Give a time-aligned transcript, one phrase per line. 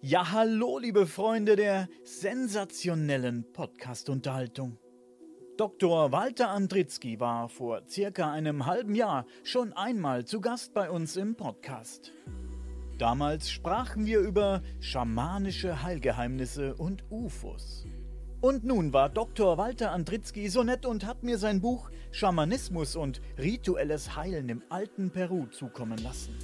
[0.00, 4.78] Ja, hallo, liebe Freunde der sensationellen Podcast-Unterhaltung.
[5.56, 6.12] Dr.
[6.12, 11.34] Walter Andritzky war vor circa einem halben Jahr schon einmal zu Gast bei uns im
[11.34, 12.12] Podcast.
[12.98, 17.84] Damals sprachen wir über schamanische Heilgeheimnisse und UFOs.
[18.40, 19.58] Und nun war Dr.
[19.58, 25.10] Walter Andritzky so nett und hat mir sein Buch Schamanismus und rituelles Heilen im alten
[25.10, 26.38] Peru zukommen lassen.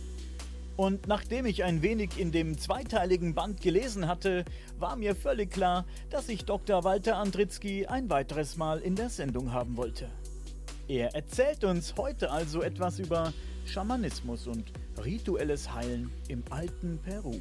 [0.76, 4.44] Und nachdem ich ein wenig in dem zweiteiligen Band gelesen hatte,
[4.78, 6.82] war mir völlig klar, dass ich Dr.
[6.82, 10.10] Walter Andritzky ein weiteres Mal in der Sendung haben wollte.
[10.88, 13.32] Er erzählt uns heute also etwas über
[13.64, 17.40] Schamanismus und rituelles Heilen im alten Peru.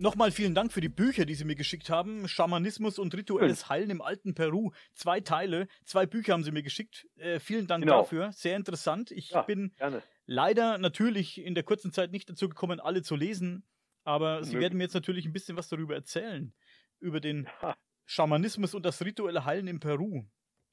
[0.00, 2.26] Nochmal vielen Dank für die Bücher, die Sie mir geschickt haben.
[2.26, 4.70] Schamanismus und rituelles Heilen im alten Peru.
[4.94, 7.06] Zwei Teile, zwei Bücher haben Sie mir geschickt.
[7.16, 7.98] Äh, vielen Dank genau.
[7.98, 8.32] dafür.
[8.32, 9.10] Sehr interessant.
[9.10, 10.02] Ich ja, bin gerne.
[10.24, 13.62] leider natürlich in der kurzen Zeit nicht dazu gekommen, alle zu lesen.
[14.02, 16.54] Aber Sie werden mir jetzt natürlich ein bisschen was darüber erzählen.
[16.98, 17.76] Über den ja.
[18.06, 20.24] Schamanismus und das rituelle Heilen im Peru.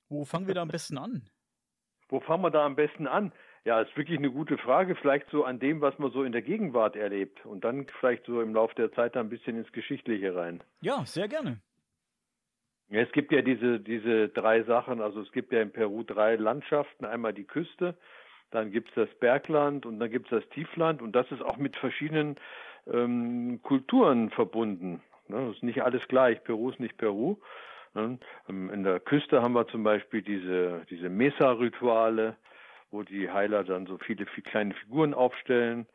[0.08, 1.30] Wo fangen wir da am besten an?
[2.08, 3.34] Wo fangen wir da am besten an?
[3.68, 4.96] Ja, ist wirklich eine gute Frage.
[4.96, 8.40] Vielleicht so an dem, was man so in der Gegenwart erlebt und dann vielleicht so
[8.42, 10.64] im Laufe der Zeit ein bisschen ins Geschichtliche rein.
[10.80, 11.60] Ja, sehr gerne.
[12.88, 15.02] Ja, es gibt ja diese, diese drei Sachen.
[15.02, 17.04] Also es gibt ja in Peru drei Landschaften.
[17.04, 17.98] Einmal die Küste,
[18.52, 21.02] dann gibt es das Bergland und dann gibt es das Tiefland.
[21.02, 22.38] Und das ist auch mit verschiedenen
[22.90, 25.02] ähm, Kulturen verbunden.
[25.28, 25.46] Ne?
[25.46, 26.42] Das ist nicht alles gleich.
[26.46, 27.36] Peru ist nicht Peru.
[27.96, 28.18] Ne?
[28.48, 32.38] In der Küste haben wir zum Beispiel diese, diese Mesa-Rituale
[32.92, 35.88] wo die Heiler dann so viele, viele kleine Figuren aufstellen.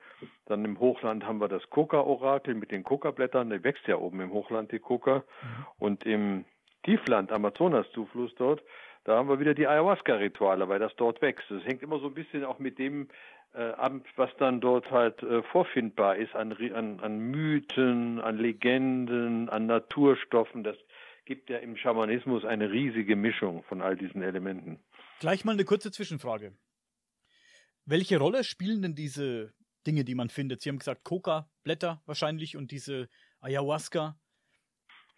[0.46, 4.32] Dann im Hochland haben wir das Coca-Orakel mit den Coca-Blättern, der wächst ja oben im
[4.32, 5.18] Hochland die Coca.
[5.18, 5.66] Mhm.
[5.78, 6.44] Und im
[6.84, 8.62] Tiefland, Amazonas-Zufluss dort,
[9.04, 11.50] da haben wir wieder die Ayahuasca-Rituale, weil das dort wächst.
[11.50, 13.08] Das hängt immer so ein bisschen auch mit dem
[13.54, 19.48] äh, ab, was dann dort halt äh, vorfindbar ist an, an, an Mythen, an Legenden,
[19.48, 20.62] an Naturstoffen.
[20.62, 20.76] Das
[21.24, 24.78] gibt ja im Schamanismus eine riesige Mischung von all diesen Elementen.
[25.20, 26.52] Gleich mal eine kurze Zwischenfrage.
[27.84, 29.52] Welche Rolle spielen denn diese
[29.86, 30.62] Dinge, die man findet?
[30.62, 33.08] Sie haben gesagt, Coca-Blätter wahrscheinlich und diese
[33.40, 34.16] Ayahuasca.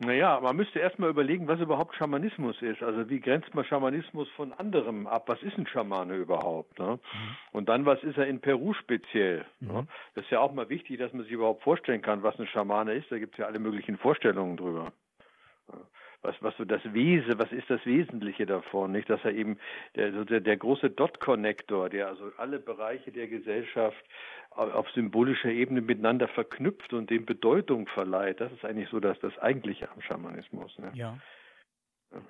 [0.01, 2.83] Naja, man müsste erstmal überlegen, was überhaupt Schamanismus ist.
[2.83, 5.29] Also wie grenzt man Schamanismus von anderem ab?
[5.29, 6.79] Was ist ein Schamane überhaupt?
[6.81, 6.99] Ne?
[6.99, 7.37] Mhm.
[7.53, 9.47] Und dann, was ist er in Peru speziell?
[9.61, 9.69] Ne?
[9.69, 9.75] Mhm.
[9.75, 9.87] Ne?
[10.15, 12.95] Das ist ja auch mal wichtig, dass man sich überhaupt vorstellen kann, was ein Schamane
[12.95, 13.11] ist.
[13.11, 14.93] Da gibt es ja alle möglichen Vorstellungen drüber
[16.25, 19.59] was, was so das Wesen, was ist das Wesentliche davon, nicht, dass er eben
[19.95, 24.05] der, der, der große Dot-Connector, der also alle Bereiche der Gesellschaft
[24.51, 29.37] auf symbolischer Ebene miteinander verknüpft und dem Bedeutung verleiht, das ist eigentlich so das, das
[29.39, 30.79] Eigentliche am Schamanismus.
[30.79, 30.93] Ne?
[30.95, 31.19] Ja.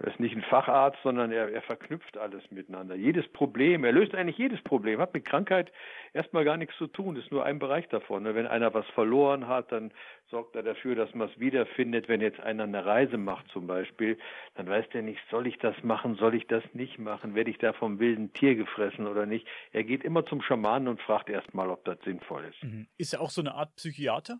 [0.00, 2.94] Er ist nicht ein Facharzt, sondern er, er verknüpft alles miteinander.
[2.94, 5.72] Jedes Problem, er löst eigentlich jedes Problem, hat mit Krankheit
[6.12, 8.24] erstmal gar nichts zu tun, ist nur ein Bereich davon.
[8.24, 9.92] Wenn einer was verloren hat, dann
[10.30, 12.08] sorgt er dafür, dass man es wiederfindet.
[12.08, 14.18] Wenn jetzt einer eine Reise macht zum Beispiel,
[14.54, 17.58] dann weiß der nicht, soll ich das machen, soll ich das nicht machen, werde ich
[17.58, 19.46] da vom wilden Tier gefressen oder nicht.
[19.72, 22.62] Er geht immer zum Schamanen und fragt erstmal, ob das sinnvoll ist.
[22.62, 22.86] Mhm.
[22.96, 24.38] Ist er auch so eine Art Psychiater?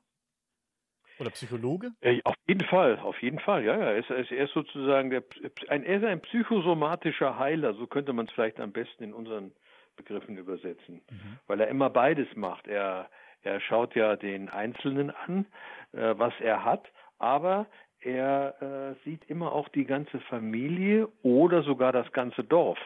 [1.19, 1.93] Oder Psychologe?
[2.01, 3.91] Äh, auf jeden Fall, auf jeden Fall, ja, ja.
[3.93, 5.23] Er ist, er ist sozusagen der,
[5.69, 9.53] ein, er ist ein psychosomatischer Heiler, so könnte man es vielleicht am besten in unseren
[9.97, 11.39] Begriffen übersetzen, mhm.
[11.47, 12.67] weil er immer beides macht.
[12.67, 13.09] Er,
[13.43, 15.47] er schaut ja den Einzelnen an,
[15.93, 16.85] äh, was er hat,
[17.19, 17.67] aber
[18.01, 22.79] er äh, sieht immer auch die ganze Familie oder sogar das ganze Dorf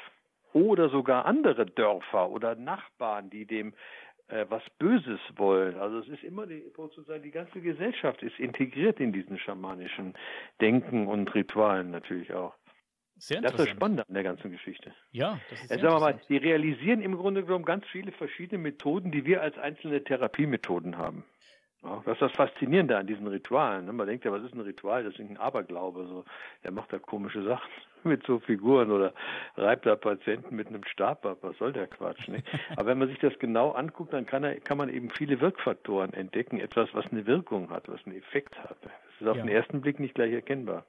[0.53, 3.75] oder sogar andere Dörfer oder Nachbarn, die dem
[4.49, 5.77] was Böses wollen.
[5.77, 10.15] Also es ist immer die, sozusagen die ganze Gesellschaft ist integriert in diesen schamanischen
[10.61, 12.55] Denken und Ritualen natürlich auch.
[13.17, 14.95] Sehr das ist spannend an der ganzen Geschichte.
[15.11, 18.63] Ja, das ist sehr Sagen wir mal, die realisieren im Grunde genommen ganz viele verschiedene
[18.63, 21.25] Methoden, die wir als einzelne Therapiemethoden haben.
[21.89, 23.87] Ja, das ist das Faszinierende an diesen Ritualen.
[23.87, 23.93] Ne?
[23.93, 25.05] Man denkt ja, was ist ein Ritual?
[25.05, 26.07] Das ist ein Aberglaube.
[26.07, 26.25] So.
[26.65, 27.71] Der macht da komische Sachen
[28.05, 29.15] mit so Figuren oder
[29.57, 31.39] reibt da Patienten mit einem Stab ab.
[31.41, 32.29] Was soll der Quatsch?
[32.29, 32.43] Ne?
[32.77, 36.13] Aber wenn man sich das genau anguckt, dann kann, er, kann man eben viele Wirkfaktoren
[36.13, 36.61] entdecken.
[36.61, 38.79] Etwas, was eine Wirkung hat, was einen Effekt hat.
[38.83, 39.43] Das ist auf ja.
[39.43, 40.85] den ersten Blick nicht gleich erkennbar.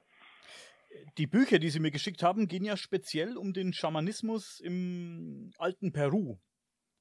[1.18, 5.92] Die Bücher, die Sie mir geschickt haben, gehen ja speziell um den Schamanismus im alten
[5.92, 6.36] Peru.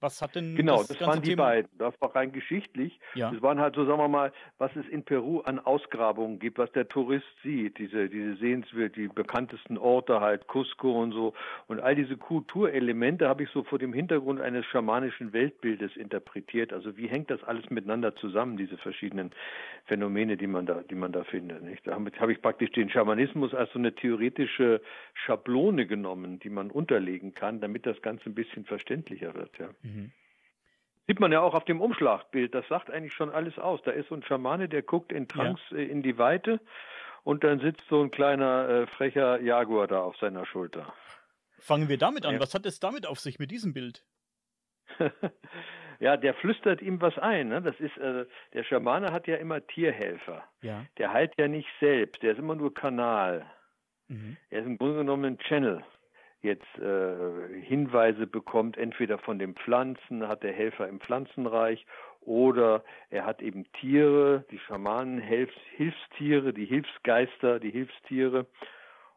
[0.02, 1.44] Was hat denn Genau, das, das waren die Thema?
[1.44, 1.70] beiden.
[1.78, 3.00] Das war rein geschichtlich.
[3.16, 3.32] Ja.
[3.32, 6.72] Das waren halt so, sagen wir mal, was es in Peru an Ausgrabungen gibt, was
[6.72, 11.34] der Tourist sieht, diese, diese Sehenswert, die bekanntesten Orte halt, Cusco und so.
[11.68, 16.72] Und all diese Kulturelemente habe ich so vor dem Hintergrund eines schamanischen Weltbildes interpretiert.
[16.72, 19.32] Also wie hängt das alles miteinander zusammen, diese verschiedenen
[19.86, 21.64] Phänomene, die man da, die man da findet.
[21.64, 21.86] Nicht?
[21.88, 24.82] Damit habe ich praktisch den Schamanismus als so eine theoretische
[25.14, 29.68] Schablone genommen, die man unterlegen kann, damit das Ganze ein bisschen verständlicher wird, ja.
[29.84, 29.89] Mhm.
[31.10, 33.82] Sieht man ja auch auf dem Umschlagbild, das sagt eigentlich schon alles aus.
[33.84, 35.78] Da ist so ein Schamane, der guckt in Trance ja.
[35.78, 36.60] Äh, in die Weite
[37.24, 40.94] und dann sitzt so ein kleiner äh, frecher Jaguar da auf seiner Schulter.
[41.58, 42.36] Fangen wir damit an.
[42.36, 42.40] Ja.
[42.40, 44.06] Was hat es damit auf sich mit diesem Bild?
[46.00, 47.50] ja, der flüstert ihm was ein.
[47.50, 47.62] Ne?
[47.64, 50.44] Das ist, äh, der Schamane hat ja immer Tierhelfer.
[50.62, 50.86] Ja.
[51.00, 53.50] Der heilt ja nicht selbst, der ist immer nur Kanal.
[54.10, 54.38] Mhm.
[54.52, 55.84] Er ist im Grunde genommen ein Channel
[56.42, 61.86] jetzt äh, Hinweise bekommt, entweder von den Pflanzen, hat der Helfer im Pflanzenreich,
[62.22, 68.46] oder er hat eben Tiere, die Schamanen, Hilfs Hilfstiere, die Hilfsgeister, die Hilfstiere.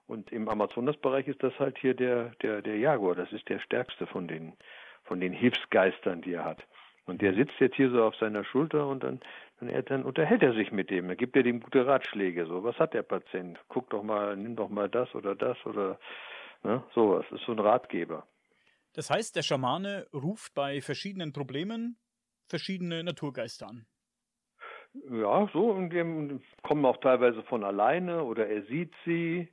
[0.06, 4.06] Und im Amazonasbereich ist das halt hier der, der, der Jaguar, das ist der stärkste
[4.06, 4.52] von den,
[5.04, 6.66] von den Hilfsgeistern, die er hat.
[7.06, 9.20] Und der sitzt jetzt hier so auf seiner Schulter und dann,
[9.60, 11.08] dann, dann unterhält er sich mit dem.
[11.08, 12.46] Er gibt er dem gute Ratschläge.
[12.46, 13.58] So, was hat der Patient?
[13.68, 15.98] Guck doch mal, nimm doch mal das oder das oder
[16.64, 16.82] Ne?
[16.94, 18.26] Sowas ist so ein Ratgeber.
[18.94, 21.96] Das heißt, der Schamane ruft bei verschiedenen Problemen
[22.46, 23.86] verschiedene Naturgeister an.
[25.10, 29.48] Ja, so, und die kommen auch teilweise von alleine oder er sieht sie.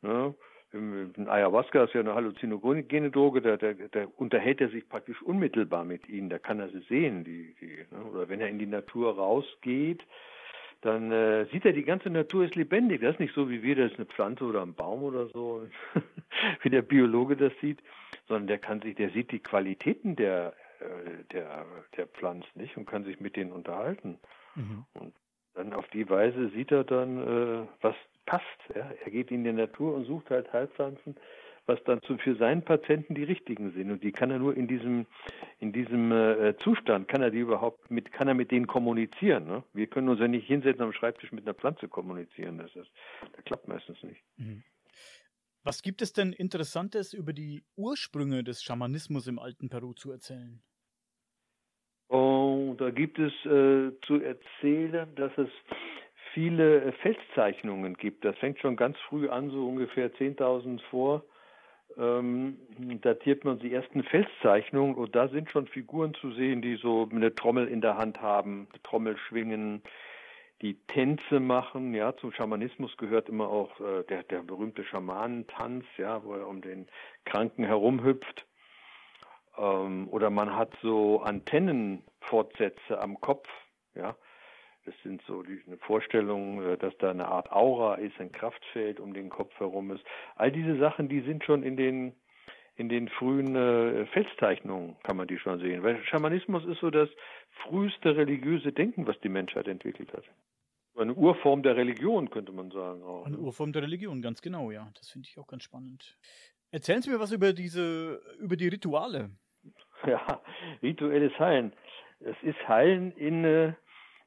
[0.00, 0.34] Ne?
[0.72, 5.84] Im, Ayahuasca ist ja eine halluzinogene Droge, da, da, da, unterhält er sich praktisch unmittelbar
[5.84, 7.24] mit ihnen, da kann er sie sehen.
[7.24, 8.04] Die, die, ne?
[8.04, 10.02] Oder wenn er in die Natur rausgeht,
[10.80, 13.02] dann äh, sieht er, die ganze Natur ist lebendig.
[13.02, 15.66] Das ist nicht so, wie wir, das ist eine Pflanze oder ein Baum oder so,
[16.62, 17.82] wie der Biologe das sieht,
[18.28, 21.66] sondern der kann sich, der sieht die Qualitäten der, äh, der,
[21.96, 24.18] der Pflanzen nicht und kann sich mit denen unterhalten.
[24.54, 24.86] Mhm.
[24.94, 25.14] Und
[25.54, 28.46] dann auf die Weise sieht er dann, äh, was passt.
[28.74, 28.90] Ja?
[29.04, 31.16] Er geht in die Natur und sucht halt Heilpflanzen,
[31.66, 33.90] was dann zu, für seinen Patienten die richtigen sind.
[33.90, 35.06] Und die kann er nur in diesem,
[35.58, 39.46] in diesem äh, Zustand, kann er die überhaupt mit, kann er mit denen kommunizieren.
[39.46, 39.62] Ne?
[39.72, 42.58] Wir können uns ja nicht hinsetzen am Schreibtisch mit einer Pflanze kommunizieren.
[42.58, 42.90] Das, ist,
[43.34, 44.22] das klappt meistens nicht.
[44.36, 44.62] Mhm.
[45.62, 50.62] Was gibt es denn Interessantes über die Ursprünge des Schamanismus im alten Peru zu erzählen?
[52.08, 55.48] Oh, da gibt es äh, zu erzählen, dass es
[56.32, 58.24] viele Felszeichnungen gibt.
[58.24, 61.24] Das fängt schon ganz früh an, so ungefähr 10.000 vor
[61.96, 62.58] ähm,
[63.00, 67.34] datiert man die ersten Felszeichnungen und da sind schon Figuren zu sehen, die so eine
[67.34, 69.82] Trommel in der Hand haben, Trommel schwingen,
[70.62, 71.94] die Tänze machen.
[71.94, 76.60] Ja, zum Schamanismus gehört immer auch äh, der, der berühmte Schamanentanz, ja, wo er um
[76.60, 76.86] den
[77.24, 78.46] Kranken herumhüpft.
[79.58, 83.48] Ähm, oder man hat so Antennenfortsätze am Kopf,
[83.94, 84.16] ja,
[84.90, 88.98] das sind so die, eine Vorstellung, äh, dass da eine Art Aura ist, ein Kraftfeld
[88.98, 90.04] um den Kopf herum ist.
[90.34, 92.12] All diese Sachen, die sind schon in den
[92.76, 95.82] in den frühen äh, Felszeichnungen kann man die schon sehen.
[95.82, 97.10] Weil Schamanismus ist so das
[97.62, 100.24] früheste religiöse Denken, was die Menschheit entwickelt hat.
[100.96, 103.02] Eine Urform der Religion, könnte man sagen.
[103.02, 103.42] Auch, Eine ne?
[103.42, 104.90] Urform der Religion, ganz genau, ja.
[104.96, 106.16] Das finde ich auch ganz spannend.
[106.70, 109.30] Erzählen Sie mir was über diese, über die Rituale.
[110.06, 110.40] Ja,
[110.82, 111.74] rituelles Heilen.
[112.20, 113.74] Es ist Heilen in, äh,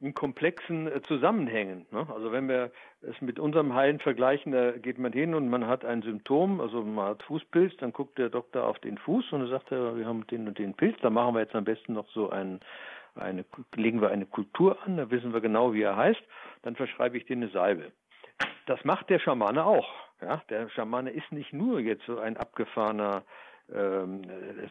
[0.04, 1.86] in komplexen äh, Zusammenhängen.
[1.92, 2.06] Ne?
[2.14, 2.72] Also wenn wir
[3.02, 6.84] es mit unserem Heilen vergleichen, da geht man hin und man hat ein Symptom, also
[6.84, 10.48] man hat Fußpilz, dann guckt der Doktor auf den Fuß und sagt wir haben den
[10.48, 12.60] und den Pilz, da machen wir jetzt am besten noch so einen,
[13.16, 13.46] eine,
[13.76, 16.22] legen wir eine Kultur an, da wissen wir genau, wie er heißt,
[16.64, 17.94] dann verschreibe ich dir eine Salbe.
[18.66, 19.90] Das macht der Schamane auch.
[20.22, 20.42] Ja?
[20.50, 23.24] Der Schamane ist nicht nur jetzt so ein abgefahrener
[23.74, 24.24] ähm,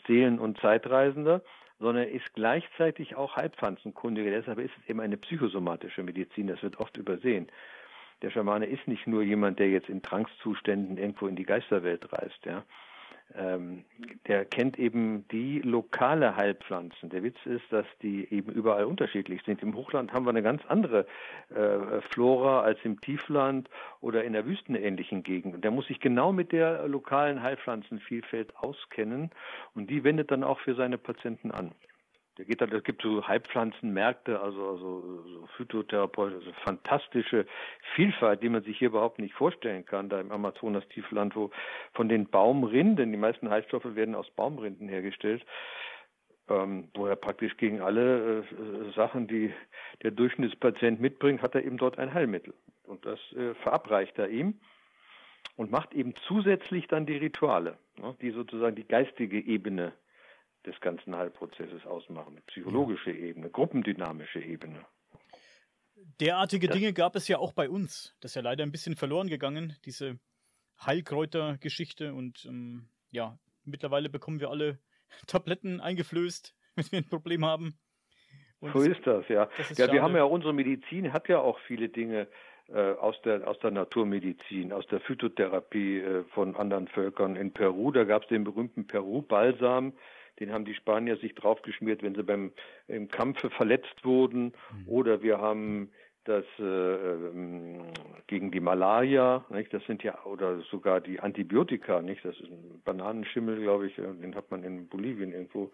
[0.07, 1.41] Seelen- und Zeitreisender,
[1.83, 4.31] sondern ist gleichzeitig auch Heilpflanzenkundiger.
[4.31, 6.47] Deshalb ist es eben eine psychosomatische Medizin.
[6.47, 7.49] Das wird oft übersehen.
[8.23, 12.39] Der Schamane ist nicht nur jemand, der jetzt in Trankszuständen irgendwo in die Geisterwelt reist.
[12.45, 12.63] Ja.
[13.35, 13.85] Ähm,
[14.27, 17.09] der kennt eben die lokale Heilpflanzen.
[17.09, 19.63] Der Witz ist, dass die eben überall unterschiedlich sind.
[19.63, 21.07] Im Hochland haben wir eine ganz andere
[21.55, 25.55] äh, Flora als im Tiefland oder in der wüstenähnlichen Gegend.
[25.55, 29.31] Und der muss sich genau mit der lokalen Heilpflanzenvielfalt auskennen
[29.75, 31.73] und die wendet dann auch für seine Patienten an.
[32.43, 37.47] Der geht dann, es gibt so Heilpflanzenmärkte, also, also so Phytotherapeutische, also fantastische
[37.95, 41.53] Vielfalt, die man sich hier überhaupt nicht vorstellen kann, da im Amazonas-Tiefland, wo
[41.93, 45.47] von den Baumrinden, die meisten Heilstoffe werden aus Baumrinden hergestellt,
[46.49, 49.55] ähm, wo er praktisch gegen alle äh, Sachen, die
[50.03, 52.55] der Durchschnittspatient mitbringt, hat er eben dort ein Heilmittel.
[52.83, 54.59] Und das äh, verabreicht er ihm
[55.55, 59.93] und macht eben zusätzlich dann die Rituale, ne, die sozusagen die geistige Ebene
[60.67, 62.41] des ganzen Heilprozesses ausmachen.
[62.47, 63.11] Psychologische.
[63.11, 64.85] Ebene, gruppendynamische Ebene.
[66.21, 66.73] Derartige ja.
[66.73, 68.17] Dinge gab es ja auch bei uns.
[68.21, 70.19] Das ist ja leider ein bisschen verloren gegangen, diese
[70.85, 72.15] Heilkräutergeschichte.
[72.15, 74.79] Und ähm, ja, mittlerweile bekommen wir alle
[75.27, 77.79] Tabletten eingeflößt, wenn wir ein Problem haben.
[78.61, 79.47] Und so ist das, ja.
[79.57, 79.93] Das ja, schade.
[79.93, 82.29] wir haben ja unsere Medizin hat ja auch viele Dinge
[82.69, 87.91] äh, aus der aus der Naturmedizin, aus der Phytotherapie äh, von anderen Völkern in Peru.
[87.91, 89.95] Da gab es den berühmten Peru-Balsam,
[90.43, 92.51] Den haben die Spanier sich draufgeschmiert, wenn sie beim
[92.89, 94.47] im Kampfe verletzt wurden.
[94.73, 94.89] Mhm.
[94.89, 95.91] Oder wir haben
[96.25, 97.83] das äh, ähm,
[98.27, 99.73] gegen die Malaria, nicht?
[99.73, 102.25] das sind ja, oder sogar die Antibiotika, nicht?
[102.25, 105.71] Das ist ein Bananenschimmel, glaube ich, äh, den hat man in Bolivien irgendwo,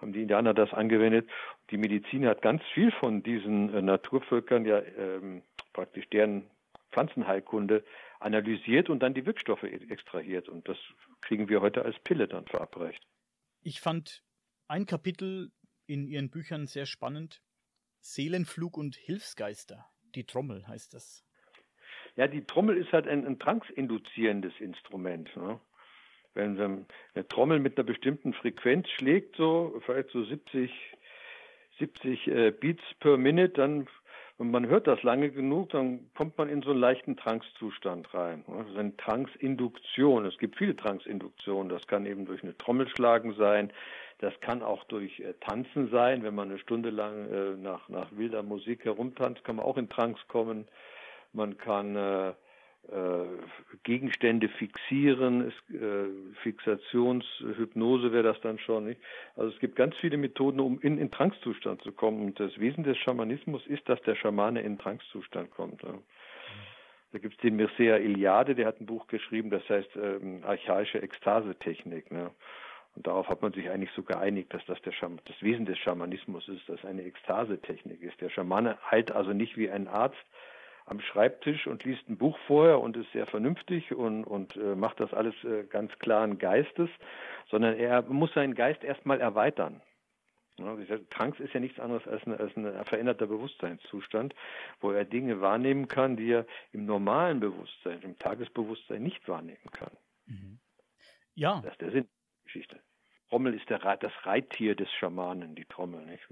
[0.00, 1.28] haben die Indianer das angewendet.
[1.70, 5.42] Die Medizin hat ganz viel von diesen äh, Naturvölkern ja ähm,
[5.72, 6.44] praktisch deren
[6.92, 7.82] Pflanzenheilkunde
[8.20, 10.48] analysiert und dann die Wirkstoffe e-, extrahiert.
[10.48, 10.78] Und das
[11.20, 13.04] kriegen wir heute als Pille dann verabreicht.
[13.66, 14.22] Ich fand
[14.68, 15.50] ein Kapitel
[15.86, 17.40] in Ihren Büchern sehr spannend.
[18.00, 19.86] Seelenflug und Hilfsgeister.
[20.14, 21.24] Die Trommel heißt das.
[22.16, 25.34] Ja, die Trommel ist halt ein, ein transinduzierendes Instrument.
[25.34, 25.58] Ne?
[26.34, 30.70] Wenn eine Trommel mit einer bestimmten Frequenz schlägt, so vielleicht so 70,
[31.78, 33.88] 70 äh, Beats per Minute, dann
[34.36, 38.44] und man hört das lange genug, dann kommt man in so einen leichten Trancezustand rein.
[38.48, 40.26] Das ist eine Transinduktion.
[40.26, 41.68] Es gibt viele Transinduktionen.
[41.68, 43.72] Das kann eben durch eine Trommelschlagen sein.
[44.18, 46.24] Das kann auch durch äh, Tanzen sein.
[46.24, 49.88] Wenn man eine Stunde lang äh, nach, nach wilder Musik herumtanzt, kann man auch in
[49.88, 50.66] Trance kommen.
[51.32, 52.32] Man kann äh,
[53.82, 56.08] Gegenstände fixieren, es, äh,
[56.42, 58.86] Fixationshypnose wäre das dann schon.
[58.86, 59.00] Nicht?
[59.36, 62.26] Also es gibt ganz viele Methoden, um in, in Trancezustand zu kommen.
[62.26, 65.82] Und das Wesen des Schamanismus ist, dass der Schamane in Trancezustand kommt.
[65.82, 65.94] Ja.
[67.12, 71.00] Da gibt es den Mircea Iliade, der hat ein Buch geschrieben, das heißt ähm, archaische
[71.00, 72.10] Ekstasetechnik.
[72.10, 72.32] Ne?
[72.96, 75.78] Und darauf hat man sich eigentlich so geeinigt, dass das der Scham das Wesen des
[75.78, 78.20] Schamanismus ist, dass eine Ekstasetechnik ist.
[78.20, 80.24] Der Schamane heilt also nicht wie ein Arzt,
[80.86, 85.00] am Schreibtisch und liest ein Buch vorher und ist sehr vernünftig und, und äh, macht
[85.00, 86.90] das alles äh, ganz klaren Geistes,
[87.50, 89.80] sondern er muss seinen Geist erstmal erweitern.
[90.56, 90.76] Ja,
[91.10, 94.34] Trance ist ja nichts anderes als, eine, als ein veränderter Bewusstseinszustand,
[94.80, 99.90] wo er Dinge wahrnehmen kann, die er im normalen Bewusstsein, im Tagesbewusstsein nicht wahrnehmen kann.
[100.26, 100.60] Mhm.
[101.34, 101.60] Ja.
[101.62, 102.80] Das ist der Sinn der Geschichte.
[103.30, 106.04] Trommel ist der, das Reittier des Schamanen, die Trommel.
[106.06, 106.22] Nicht?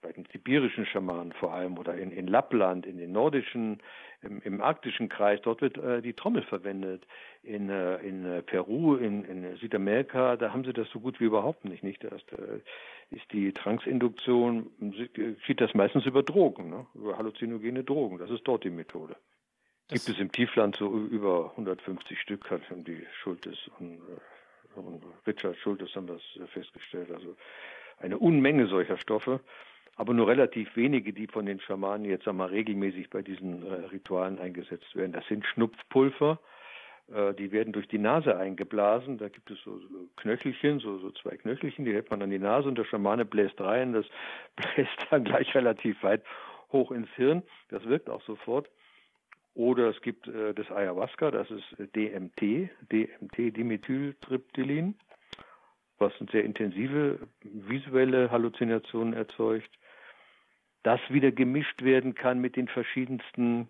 [0.00, 3.82] Bei den sibirischen Schamanen vor allem oder in, in Lappland, in den nordischen,
[4.22, 7.06] im, im arktischen Kreis, dort wird äh, die Trommel verwendet.
[7.42, 11.24] In, äh, in äh, Peru, in, in Südamerika, da haben sie das so gut wie
[11.24, 11.82] überhaupt nicht.
[11.82, 12.02] nicht?
[12.04, 12.60] Da ist, äh,
[13.10, 14.70] ist die Transinduktion,
[15.12, 16.86] geschieht das meistens über Drogen, ne?
[16.94, 18.18] über halluzinogene Drogen.
[18.18, 19.16] Das ist dort die Methode.
[19.88, 25.02] Das Gibt es im Tiefland so über 150 Stück, hat die Schultes und, äh, und
[25.26, 27.10] Richard Schultes haben das festgestellt.
[27.10, 27.36] Also
[28.00, 29.40] eine Unmenge solcher Stoffe
[29.98, 34.38] aber nur relativ wenige, die von den Schamanen jetzt einmal regelmäßig bei diesen äh, Ritualen
[34.38, 35.10] eingesetzt werden.
[35.10, 36.38] Das sind Schnupfpulver,
[37.12, 39.18] äh, die werden durch die Nase eingeblasen.
[39.18, 42.38] Da gibt es so, so Knöchelchen, so, so zwei Knöchelchen, die hält man an die
[42.38, 43.92] Nase und der Schamane bläst rein.
[43.92, 44.06] Das
[44.56, 46.22] bläst dann gleich relativ weit
[46.70, 47.42] hoch ins Hirn.
[47.68, 48.70] Das wirkt auch sofort.
[49.54, 51.64] Oder es gibt äh, das Ayahuasca, das ist
[51.96, 54.94] DMT, DMT, Dimethyltryptylin,
[55.98, 59.70] was eine sehr intensive visuelle Halluzinationen erzeugt
[60.82, 63.68] das wieder gemischt werden kann mit den verschiedensten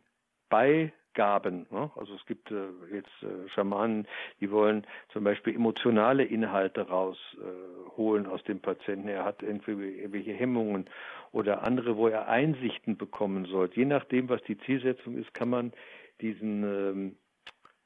[0.49, 1.67] Beigaben.
[1.71, 1.91] Ne?
[1.97, 4.07] Also es gibt äh, jetzt äh, Schamanen,
[4.41, 9.09] die wollen zum Beispiel emotionale Inhalte rausholen äh, aus dem Patienten.
[9.09, 10.89] Er hat irgendwelche Hemmungen
[11.33, 13.71] oder andere, wo er Einsichten bekommen soll.
[13.75, 15.73] Je nachdem, was die Zielsetzung ist, kann man
[16.21, 17.17] diesen ähm,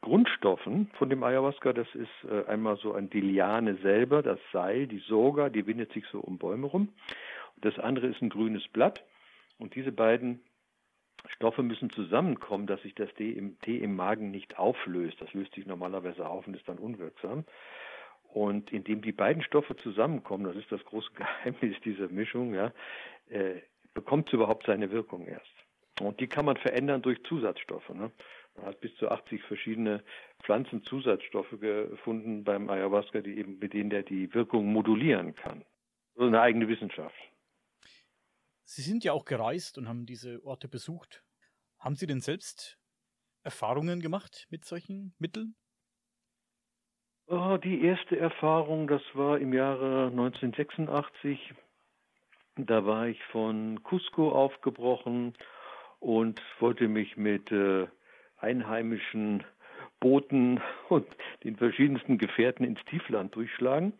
[0.02, 4.98] Grundstoffen von dem Ayahuasca, das ist äh, einmal so ein Diliane selber, das Seil, die
[4.98, 6.88] Soga, die windet sich so um Bäume rum.
[7.56, 9.04] Das andere ist ein grünes Blatt.
[9.58, 10.42] Und diese beiden
[11.28, 15.20] Stoffe müssen zusammenkommen, dass sich das DMT im Magen nicht auflöst.
[15.20, 17.44] Das löst sich normalerweise auf und ist dann unwirksam.
[18.32, 22.72] Und indem die beiden Stoffe zusammenkommen, das ist das große Geheimnis dieser Mischung, ja,
[23.30, 23.60] äh,
[23.94, 25.54] bekommt es überhaupt seine Wirkung erst.
[26.00, 27.90] Und die kann man verändern durch Zusatzstoffe.
[27.90, 28.10] Ne?
[28.56, 30.02] Man hat bis zu 80 verschiedene
[30.42, 35.64] Pflanzenzusatzstoffe gefunden beim Ayahuasca, die eben, mit denen der die Wirkung modulieren kann.
[36.14, 37.16] So eine eigene Wissenschaft.
[38.64, 41.22] Sie sind ja auch gereist und haben diese Orte besucht.
[41.78, 42.78] Haben Sie denn selbst
[43.42, 45.56] Erfahrungen gemacht mit solchen Mitteln?
[47.26, 51.54] Oh, die erste Erfahrung, das war im Jahre 1986.
[52.56, 55.34] Da war ich von Cusco aufgebrochen
[55.98, 57.86] und wollte mich mit äh,
[58.42, 59.44] einheimischen
[60.00, 61.06] Booten und
[61.44, 63.92] den verschiedensten Gefährten ins Tiefland durchschlagen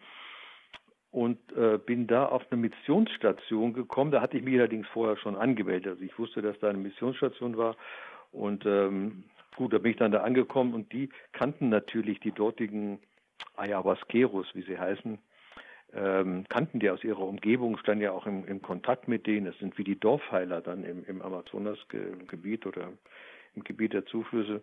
[1.12, 4.10] und äh, bin da auf eine Missionsstation gekommen.
[4.10, 5.92] Da hatte ich mich allerdings vorher schon angemeldet.
[5.92, 7.76] Also ich wusste, dass da eine Missionsstation war.
[8.32, 9.24] Und ähm,
[9.56, 12.98] gut, da bin ich dann da angekommen und die kannten natürlich die dortigen
[13.56, 15.18] Ayahuasqueros, wie sie heißen,
[15.94, 19.44] ähm, kannten die aus ihrer Umgebung, standen ja auch im, im, Kontakt mit denen.
[19.44, 22.88] Das sind wie die Dorfheiler dann im, im Amazonasgebiet oder
[23.54, 24.62] im Gebiet der Zuflüsse.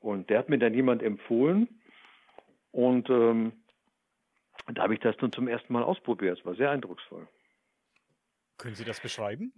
[0.00, 1.68] Und der hat mir dann jemand empfohlen
[2.70, 3.52] und ähm,
[4.72, 6.38] da habe ich das dann zum ersten Mal ausprobiert.
[6.38, 7.26] Es war sehr eindrucksvoll.
[8.58, 9.52] Können Sie das beschreiben?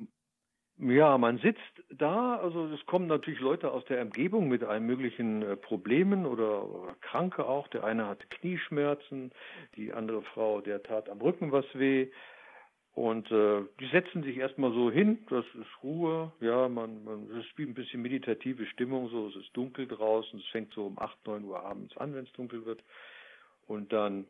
[0.78, 1.60] Ja, man sitzt
[1.90, 6.66] da, also es kommen natürlich Leute aus der Umgebung mit allen möglichen äh, Problemen oder,
[6.66, 7.68] oder, Kranke auch.
[7.68, 9.30] Der eine hatte Knieschmerzen,
[9.76, 12.10] die andere Frau, der tat am Rücken was weh.
[12.94, 17.44] Und äh, die setzen sich erstmal so hin, das ist Ruhe, ja, man, man, das
[17.44, 20.98] ist wie ein bisschen meditative Stimmung, so, es ist dunkel draußen, es fängt so um
[20.98, 22.82] 8, 9 Uhr abends an, wenn es dunkel wird.
[23.68, 24.26] Und dann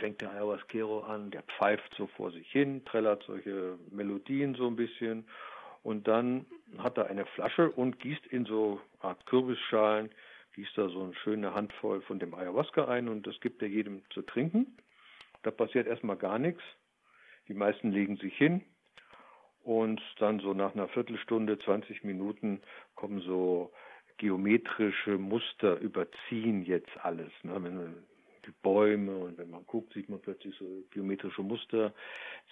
[0.00, 4.76] fängt der Ayahuasquero an, der pfeift so vor sich hin, trällert solche Melodien so ein
[4.76, 5.26] bisschen.
[5.82, 6.46] Und dann
[6.78, 10.10] hat er eine Flasche und gießt in so Art Kürbisschalen,
[10.54, 13.08] gießt da so eine schöne Handvoll von dem Ayahuasca ein.
[13.08, 14.76] Und das gibt er jedem zu trinken.
[15.42, 16.62] Da passiert erstmal gar nichts.
[17.50, 18.62] Die meisten legen sich hin
[19.64, 22.60] und dann so nach einer Viertelstunde, 20 Minuten
[22.94, 23.72] kommen so
[24.18, 27.32] geometrische Muster überziehen jetzt alles.
[27.42, 27.56] Ne?
[27.60, 27.94] Wenn
[28.46, 31.92] die Bäume und wenn man guckt, sieht man plötzlich so geometrische Muster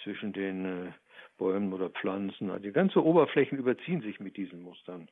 [0.02, 0.92] zwischen den äh,
[1.38, 2.50] Bäumen oder Pflanzen.
[2.50, 5.08] Also die ganze Oberflächen überziehen sich mit diesen Mustern.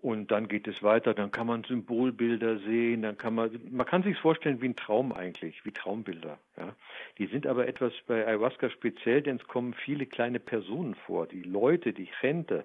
[0.00, 4.02] Und dann geht es weiter, dann kann man Symbolbilder sehen, dann kann man, man kann
[4.02, 6.38] sich vorstellen wie ein Traum eigentlich, wie Traumbilder.
[6.56, 6.74] Ja.
[7.18, 11.42] Die sind aber etwas bei Ayahuasca speziell, denn es kommen viele kleine Personen vor, die
[11.42, 12.64] Leute, die Rente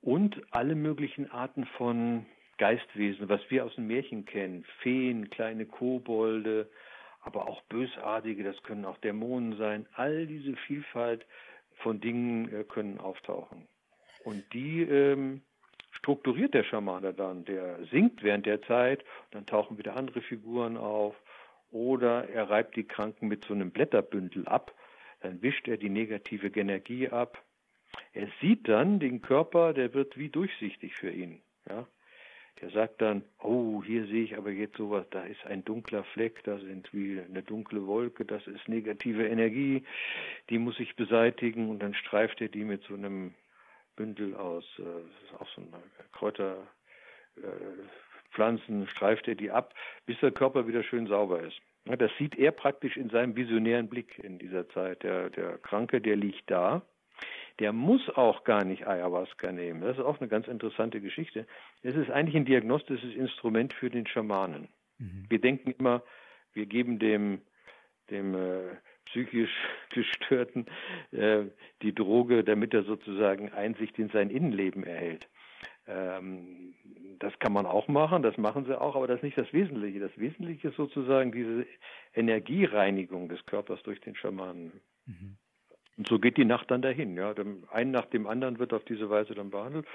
[0.00, 2.26] und alle möglichen Arten von
[2.58, 6.68] Geistwesen, was wir aus dem Märchen kennen, Feen, kleine Kobolde,
[7.20, 9.86] aber auch Bösartige, das können auch Dämonen sein.
[9.94, 11.24] All diese Vielfalt
[11.76, 13.68] von Dingen äh, können auftauchen.
[14.24, 15.42] Und die ähm,
[15.90, 17.44] strukturiert der Schamane dann.
[17.44, 21.14] Der singt während der Zeit, dann tauchen wieder andere Figuren auf.
[21.70, 24.74] Oder er reibt die Kranken mit so einem Blätterbündel ab,
[25.20, 27.42] dann wischt er die negative Energie ab.
[28.12, 31.42] Er sieht dann den Körper, der wird wie durchsichtig für ihn.
[31.68, 31.86] Ja?
[32.60, 36.44] Der sagt dann, oh, hier sehe ich aber jetzt sowas, da ist ein dunkler Fleck,
[36.44, 39.84] da sind wie eine dunkle Wolke, das ist negative Energie,
[40.50, 43.34] die muss ich beseitigen und dann streift er die mit so einem
[43.96, 44.82] Bündel aus, äh,
[45.38, 45.70] auch so eine
[46.12, 49.74] Kräuterpflanzen, äh, streift er die ab,
[50.06, 51.60] bis der Körper wieder schön sauber ist.
[51.84, 55.02] Das sieht er praktisch in seinem visionären Blick in dieser Zeit.
[55.02, 56.82] Der, der Kranke, der liegt da
[57.60, 59.82] der muss auch gar nicht Ayahuasca nehmen.
[59.82, 61.46] Das ist auch eine ganz interessante Geschichte.
[61.82, 64.68] Es ist eigentlich ein diagnostisches Instrument für den Schamanen.
[64.98, 65.26] Mhm.
[65.28, 66.02] Wir denken immer,
[66.54, 67.42] wir geben dem,
[68.08, 68.76] dem äh,
[69.10, 69.50] psychisch
[69.90, 70.66] Gestörten
[71.12, 71.44] äh,
[71.82, 75.28] die Droge, damit er sozusagen Einsicht in sein Innenleben erhält.
[75.86, 76.74] Ähm,
[77.18, 80.00] das kann man auch machen, das machen sie auch, aber das ist nicht das Wesentliche.
[80.00, 81.66] Das Wesentliche ist sozusagen diese
[82.14, 84.72] Energiereinigung des Körpers durch den Schamanen.
[85.06, 85.36] Mhm.
[85.98, 87.16] Und so geht die Nacht dann dahin.
[87.16, 87.34] Ja.
[87.70, 89.86] Ein nach dem anderen wird auf diese Weise dann behandelt.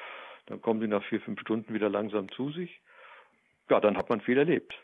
[0.46, 2.80] Dann kommen sie nach vier, fünf Stunden wieder langsam zu sich.
[3.72, 4.76] Ja, dann hat man viel erlebt.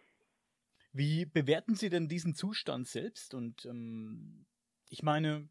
[0.93, 3.33] Wie bewerten Sie denn diesen Zustand selbst?
[3.33, 4.45] Und ähm,
[4.89, 5.49] ich meine,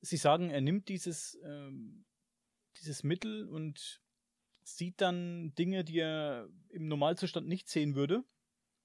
[0.00, 2.04] Sie sagen, er nimmt dieses, ähm,
[2.78, 4.00] dieses Mittel und
[4.62, 8.22] sieht dann Dinge, die er im Normalzustand nicht sehen würde.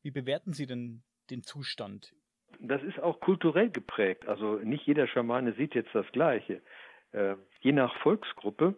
[0.02, 2.16] Wie bewerten Sie denn den Zustand
[2.60, 4.28] das ist auch kulturell geprägt.
[4.28, 6.62] Also nicht jeder Schamane sieht jetzt das Gleiche.
[7.12, 8.76] Äh, je nach Volksgruppe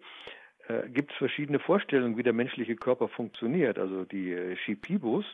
[0.67, 3.77] äh, gibt es verschiedene Vorstellungen, wie der menschliche Körper funktioniert.
[3.77, 5.25] Also die äh, Shipibus,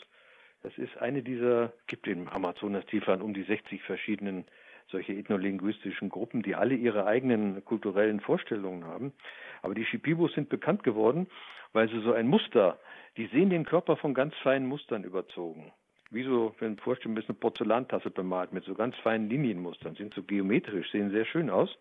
[0.63, 4.45] das ist eine dieser, gibt im Amazonas-Tiefland um die 60 verschiedenen
[4.89, 9.13] solche ethnolinguistischen Gruppen, die alle ihre eigenen kulturellen Vorstellungen haben.
[9.61, 11.27] Aber die Shipibus sind bekannt geworden,
[11.71, 12.79] weil sie so ein Muster,
[13.15, 15.71] die sehen den Körper von ganz feinen Mustern überzogen
[16.11, 20.13] wie so, wenn du vorstellen, ein bisschen Porzellantasse bemalt mit so ganz feinen Linienmustern, sind
[20.13, 21.75] so geometrisch, sehen sehr schön aus.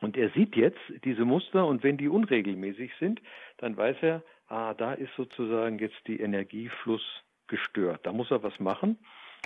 [0.00, 3.20] Und er sieht jetzt diese Muster und wenn die unregelmäßig sind,
[3.58, 7.02] dann weiß er, ah, da ist sozusagen jetzt die Energiefluss
[7.50, 8.00] gestört.
[8.04, 8.98] Da muss er was machen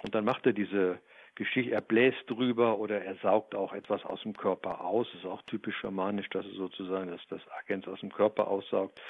[0.05, 1.01] und dann macht er diese
[1.35, 5.09] Geschichte, er bläst drüber oder er saugt auch etwas aus dem Körper aus.
[5.13, 9.01] Das ist auch typisch schamanisch, dass er sozusagen dass das Agens aus dem Körper aussaugt,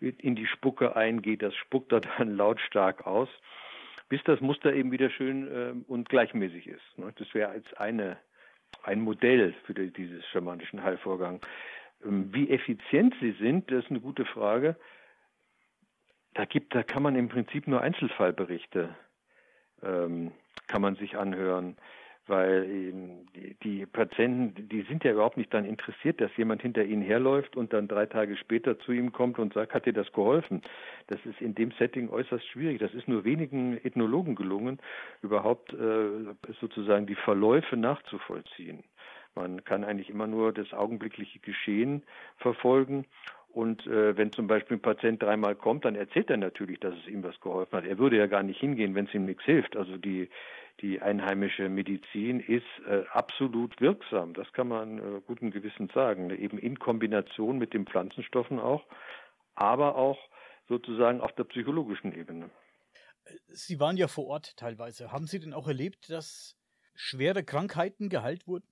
[0.00, 3.30] in die Spucke eingeht, das spuckt er dann lautstark aus
[4.12, 6.98] bis das Muster eben wieder schön äh, und gleichmäßig ist.
[6.98, 7.14] Ne?
[7.16, 8.18] Das wäre als eine,
[8.82, 11.40] ein Modell für die, dieses schamanischen Heilvorgang.
[12.04, 14.76] Ähm, wie effizient sie sind, das ist eine gute Frage.
[16.34, 18.94] Da gibt, da kann man im Prinzip nur Einzelfallberichte
[19.82, 20.32] ähm,
[20.66, 21.76] kann man sich anhören
[22.26, 22.92] weil
[23.34, 27.56] die, die Patienten, die sind ja überhaupt nicht daran interessiert, dass jemand hinter ihnen herläuft
[27.56, 30.62] und dann drei Tage später zu ihm kommt und sagt, hat dir das geholfen?
[31.08, 32.78] Das ist in dem Setting äußerst schwierig.
[32.78, 34.78] Das ist nur wenigen Ethnologen gelungen,
[35.22, 38.84] überhaupt äh, sozusagen die Verläufe nachzuvollziehen.
[39.34, 42.02] Man kann eigentlich immer nur das augenblickliche Geschehen
[42.36, 43.06] verfolgen
[43.52, 47.06] und äh, wenn zum Beispiel ein Patient dreimal kommt, dann erzählt er natürlich, dass es
[47.06, 47.84] ihm was geholfen hat.
[47.84, 49.76] Er würde ja gar nicht hingehen, wenn es ihm nichts hilft.
[49.76, 50.30] Also die,
[50.80, 54.32] die einheimische Medizin ist äh, absolut wirksam.
[54.32, 56.30] Das kann man äh, guten Gewissens sagen.
[56.30, 58.86] Eben in Kombination mit den Pflanzenstoffen auch,
[59.54, 60.18] aber auch
[60.68, 62.48] sozusagen auf der psychologischen Ebene.
[63.48, 65.12] Sie waren ja vor Ort teilweise.
[65.12, 66.56] Haben Sie denn auch erlebt, dass
[66.94, 68.66] schwere Krankheiten geheilt wurden?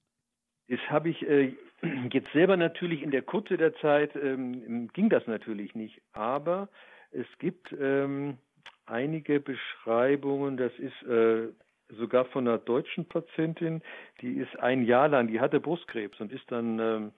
[0.68, 1.54] Das habe ich äh,
[2.12, 6.68] jetzt selber natürlich in der Kurze der Zeit ähm, ging das natürlich nicht, aber
[7.10, 8.38] es gibt ähm,
[8.86, 11.48] einige Beschreibungen, das ist äh,
[11.96, 13.82] sogar von einer deutschen Patientin,
[14.20, 17.12] die ist ein Jahr lang, die hatte Brustkrebs und ist dann ähm,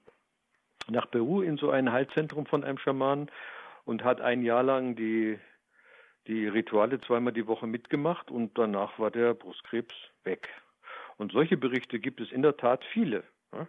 [0.88, 3.31] nach Peru in so ein Heilzentrum von einem Schamanen
[3.85, 5.38] und hat ein Jahr lang die,
[6.27, 9.94] die Rituale zweimal die Woche mitgemacht und danach war der Brustkrebs
[10.25, 10.48] weg.
[11.18, 13.22] Und solche Berichte gibt es in der Tat viele.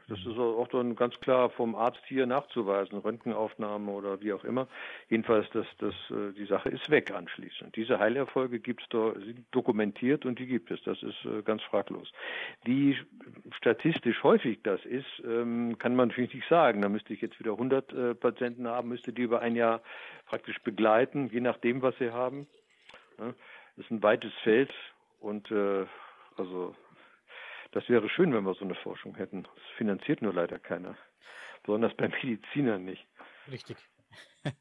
[0.08, 4.69] Das ist auch dann ganz klar vom Arzt hier nachzuweisen, Röntgenaufnahme oder wie auch immer.
[5.10, 7.76] Jedenfalls, dass das, äh, die Sache ist weg anschließend.
[7.76, 10.82] Diese Heilerfolge gibt es sind dokumentiert und die gibt es.
[10.84, 12.12] Das ist äh, ganz fraglos.
[12.63, 12.98] Wie
[13.58, 16.82] statistisch häufig das ist, ähm, kann man natürlich nicht sagen.
[16.82, 19.82] Da müsste ich jetzt wieder 100 äh, Patienten haben, müsste die über ein Jahr
[20.28, 22.48] praktisch begleiten, je nachdem, was sie haben.
[23.17, 23.36] Das
[23.86, 24.74] ist ein weites Feld
[25.19, 26.76] und also
[27.73, 29.43] das wäre schön, wenn wir so eine Forschung hätten.
[29.43, 30.95] Das finanziert nur leider keiner.
[31.63, 33.05] Besonders bei Medizinern nicht.
[33.51, 33.77] Richtig.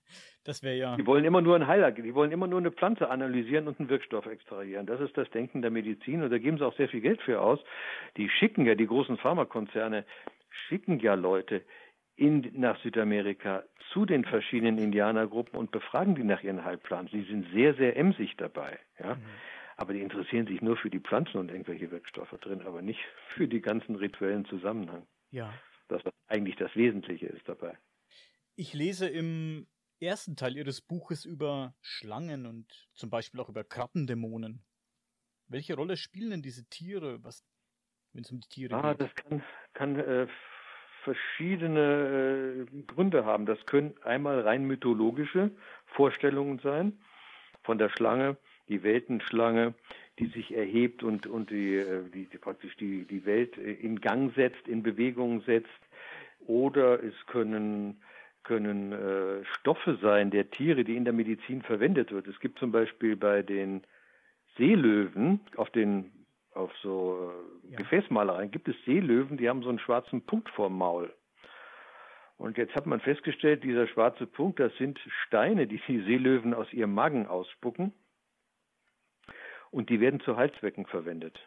[0.44, 0.96] Das wäre ja.
[0.96, 3.88] Die wollen immer nur ein Heiler, die wollen immer nur eine Pflanze analysieren und einen
[3.88, 4.86] Wirkstoff extrahieren.
[4.86, 7.40] Das ist das Denken der Medizin und da geben sie auch sehr viel Geld für
[7.40, 7.60] aus.
[8.16, 10.04] Die schicken ja, die großen Pharmakonzerne
[10.66, 11.62] schicken ja Leute
[12.16, 17.20] in, nach Südamerika zu den verschiedenen Indianergruppen und befragen die nach ihren Heilpflanzen.
[17.20, 18.80] Die sind sehr, sehr emsig dabei.
[18.98, 19.14] Ja.
[19.14, 19.22] Mhm
[19.82, 23.00] aber die interessieren sich nur für die Pflanzen und irgendwelche Wirkstoffe drin, aber nicht
[23.34, 25.08] für die ganzen rituellen Zusammenhang.
[25.32, 25.52] Ja.
[25.88, 27.76] Das, was eigentlich das Wesentliche ist dabei.
[28.54, 29.66] Ich lese im
[29.98, 34.62] ersten Teil Ihres Buches über Schlangen und zum Beispiel auch über Krabbendämonen.
[35.48, 39.00] Welche Rolle spielen denn diese Tiere, wenn es um die Tiere ah, geht?
[39.00, 39.42] Ah, das kann,
[39.74, 40.28] kann äh,
[41.02, 43.46] verschiedene äh, Gründe haben.
[43.46, 45.50] Das können einmal rein mythologische
[45.86, 47.00] Vorstellungen sein
[47.64, 48.36] von der Schlange
[48.72, 49.74] die Weltenschlange,
[50.18, 54.00] die sich erhebt und, und die, äh, die, die praktisch die, die Welt äh, in
[54.00, 55.68] Gang setzt, in Bewegung setzt.
[56.46, 58.02] Oder es können,
[58.42, 62.26] können äh, Stoffe sein der Tiere, die in der Medizin verwendet wird.
[62.26, 63.82] Es gibt zum Beispiel bei den
[64.56, 66.10] Seelöwen auf den
[66.54, 67.32] auf so
[67.66, 67.78] äh, ja.
[67.78, 71.10] Gefäßmalereien gibt es Seelöwen, die haben so einen schwarzen Punkt vorm Maul.
[72.36, 76.72] Und jetzt hat man festgestellt, dieser schwarze Punkt, das sind Steine, die die Seelöwen aus
[76.72, 77.92] ihrem Magen ausspucken.
[79.72, 81.40] Und die werden zu Heilzwecken verwendet.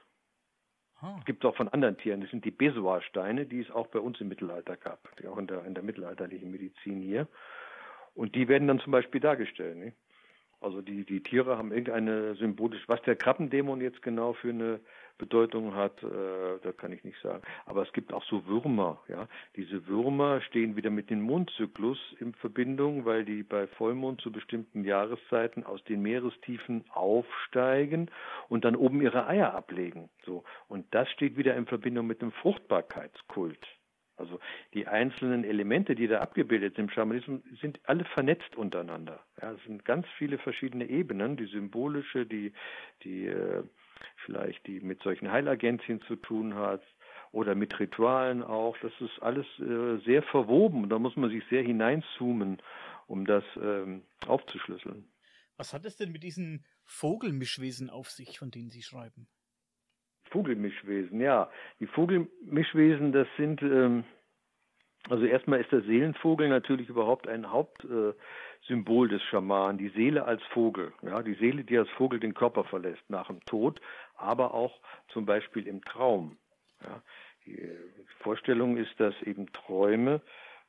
[0.99, 1.19] Ah.
[1.25, 2.21] Gibt es auch von anderen Tieren.
[2.21, 5.47] Das sind die Besoar-Steine, die es auch bei uns im Mittelalter gab, die auch in
[5.47, 7.27] der, in der mittelalterlichen Medizin hier.
[8.15, 9.77] Und die werden dann zum Beispiel dargestellt.
[9.77, 9.93] Ne?
[10.59, 14.79] Also die, die Tiere haben irgendeine symbolisch, was der Krabbendämon jetzt genau für eine
[15.17, 17.43] Bedeutung hat, äh, da kann ich nicht sagen.
[17.65, 19.27] Aber es gibt auch so Würmer, ja.
[19.55, 24.83] Diese Würmer stehen wieder mit dem Mondzyklus in Verbindung, weil die bei Vollmond zu bestimmten
[24.83, 28.11] Jahreszeiten aus den Meerestiefen aufsteigen
[28.49, 30.09] und dann oben ihre Eier ablegen.
[30.25, 30.43] So.
[30.67, 33.65] Und das steht wieder in Verbindung mit dem Fruchtbarkeitskult.
[34.17, 34.39] Also
[34.73, 39.19] die einzelnen Elemente, die da abgebildet sind im Schamanismus, sind alle vernetzt untereinander.
[39.41, 42.53] Ja, es sind ganz viele verschiedene Ebenen, die symbolische, die,
[43.03, 43.63] die äh,
[44.25, 46.81] vielleicht die mit solchen Heilagenzien zu tun hat
[47.31, 48.77] oder mit Ritualen auch.
[48.81, 50.89] Das ist alles äh, sehr verwoben.
[50.89, 52.61] Da muss man sich sehr hineinzoomen,
[53.07, 55.07] um das ähm, aufzuschlüsseln.
[55.57, 59.27] Was hat es denn mit diesen Vogelmischwesen auf sich, von denen Sie schreiben?
[60.31, 61.49] Vogelmischwesen, ja.
[61.79, 64.03] Die Vogelmischwesen, das sind, ähm,
[65.09, 70.41] also erstmal ist der Seelenvogel natürlich überhaupt ein Hauptsymbol äh, des Schamanen, die Seele als
[70.51, 73.79] Vogel, ja, die Seele, die als Vogel den Körper verlässt nach dem Tod,
[74.15, 76.37] aber auch zum Beispiel im Traum.
[76.81, 77.01] Ja.
[77.45, 77.69] Die
[78.19, 80.21] Vorstellung ist, dass eben Träume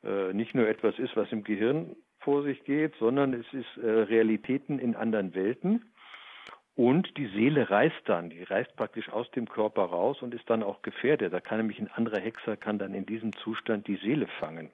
[0.05, 3.89] äh, nicht nur etwas ist, was im Gehirn vor sich geht, sondern es ist äh,
[3.89, 5.91] Realitäten in anderen Welten
[6.77, 10.63] und die Seele reist dann, die reist praktisch aus dem Körper raus und ist dann
[10.63, 11.33] auch gefährdet.
[11.33, 14.71] Da kann nämlich ein anderer Hexer, kann dann in diesem Zustand die Seele fangen.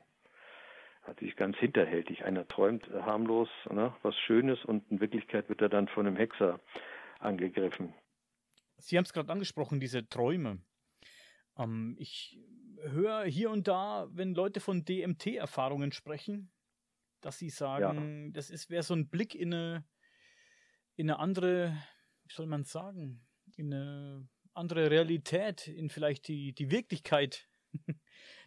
[1.05, 2.25] Hat sich ganz hinterhältig.
[2.25, 6.59] Einer träumt harmlos ne, was Schönes und in Wirklichkeit wird er dann von einem Hexer
[7.21, 7.95] angegriffen.
[8.79, 10.59] Sie haben es gerade angesprochen, diese Träume.
[11.57, 12.37] Ähm, ich
[12.83, 16.51] höre hier und da, wenn Leute von DMT-Erfahrungen sprechen,
[17.21, 18.31] dass sie sagen, ja.
[18.33, 19.85] das wäre so ein Blick in eine,
[20.97, 21.77] in eine andere
[22.35, 23.25] soll man sagen,
[23.57, 27.49] in eine andere Realität, in vielleicht die, die Wirklichkeit.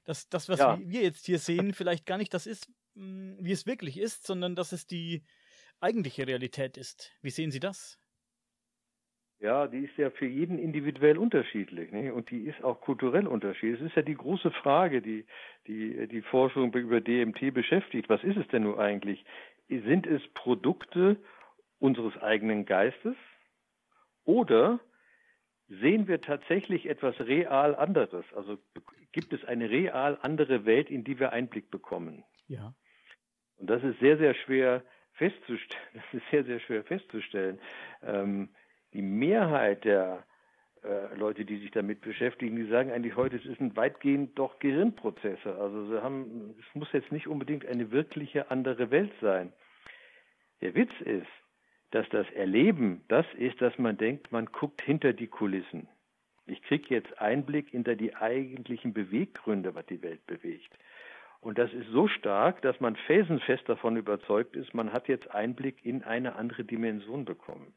[0.05, 0.79] dass das, was ja.
[0.79, 4.55] wir jetzt hier sehen, vielleicht gar nicht das ist, hm, wie es wirklich ist, sondern
[4.55, 5.23] dass es die
[5.79, 7.11] eigentliche Realität ist.
[7.21, 7.99] Wie sehen Sie das?
[9.39, 12.11] Ja, die ist ja für jeden individuell unterschiedlich nicht?
[12.11, 13.81] und die ist auch kulturell unterschiedlich.
[13.81, 15.25] Es ist ja die große Frage, die,
[15.67, 18.07] die die Forschung über DMT beschäftigt.
[18.07, 19.25] Was ist es denn nun eigentlich?
[19.67, 21.17] Sind es Produkte
[21.79, 23.15] unseres eigenen Geistes
[24.25, 24.79] oder
[25.67, 28.25] sehen wir tatsächlich etwas real anderes?
[28.35, 28.57] Also
[29.11, 32.23] gibt es eine real andere Welt, in die wir Einblick bekommen?
[32.47, 32.73] Ja.
[33.57, 34.83] Und das ist sehr, sehr schwer
[35.13, 35.81] festzustellen.
[35.93, 37.59] Das ist sehr, sehr schwer festzustellen.
[38.03, 38.49] Ähm,
[38.93, 40.25] die Mehrheit der
[40.83, 44.59] äh, Leute, die sich damit beschäftigen, die sagen eigentlich heute, es ist ein weitgehend doch
[44.59, 45.55] Gehirnprozesse.
[45.55, 49.51] Also sie haben, es muss jetzt nicht unbedingt eine wirkliche andere Welt sein.
[50.61, 51.27] Der Witz ist,
[51.95, 55.87] dass das Erleben das ist, dass man denkt, man guckt hinter die Kulissen.
[56.45, 60.77] Ich kriege jetzt Einblick hinter die eigentlichen Beweggründe, was die Welt bewegt.
[61.39, 65.85] Und das ist so stark, dass man felsenfest davon überzeugt ist, man hat jetzt Einblick
[65.85, 67.73] in eine andere Dimension bekommen.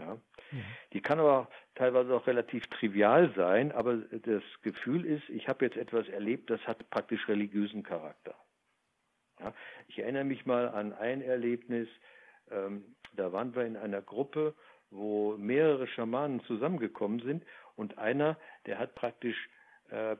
[0.00, 0.14] Ja.
[0.50, 0.64] Mhm.
[0.92, 5.76] Die kann aber teilweise auch relativ trivial sein, aber das Gefühl ist, ich habe jetzt
[5.76, 8.34] etwas erlebt, das hat praktisch religiösen Charakter.
[9.38, 9.54] Ja.
[9.86, 11.86] Ich erinnere mich mal an ein Erlebnis,
[12.50, 12.84] ähm,
[13.16, 14.54] da waren wir in einer Gruppe,
[14.90, 17.44] wo mehrere Schamanen zusammengekommen sind
[17.76, 19.48] und einer, der hat praktisch,
[19.90, 20.16] äh,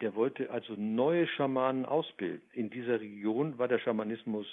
[0.00, 2.42] der wollte also neue Schamanen ausbilden.
[2.52, 4.46] In dieser Region war der Schamanismus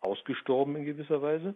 [0.00, 1.54] ausgestorben in gewisser Weise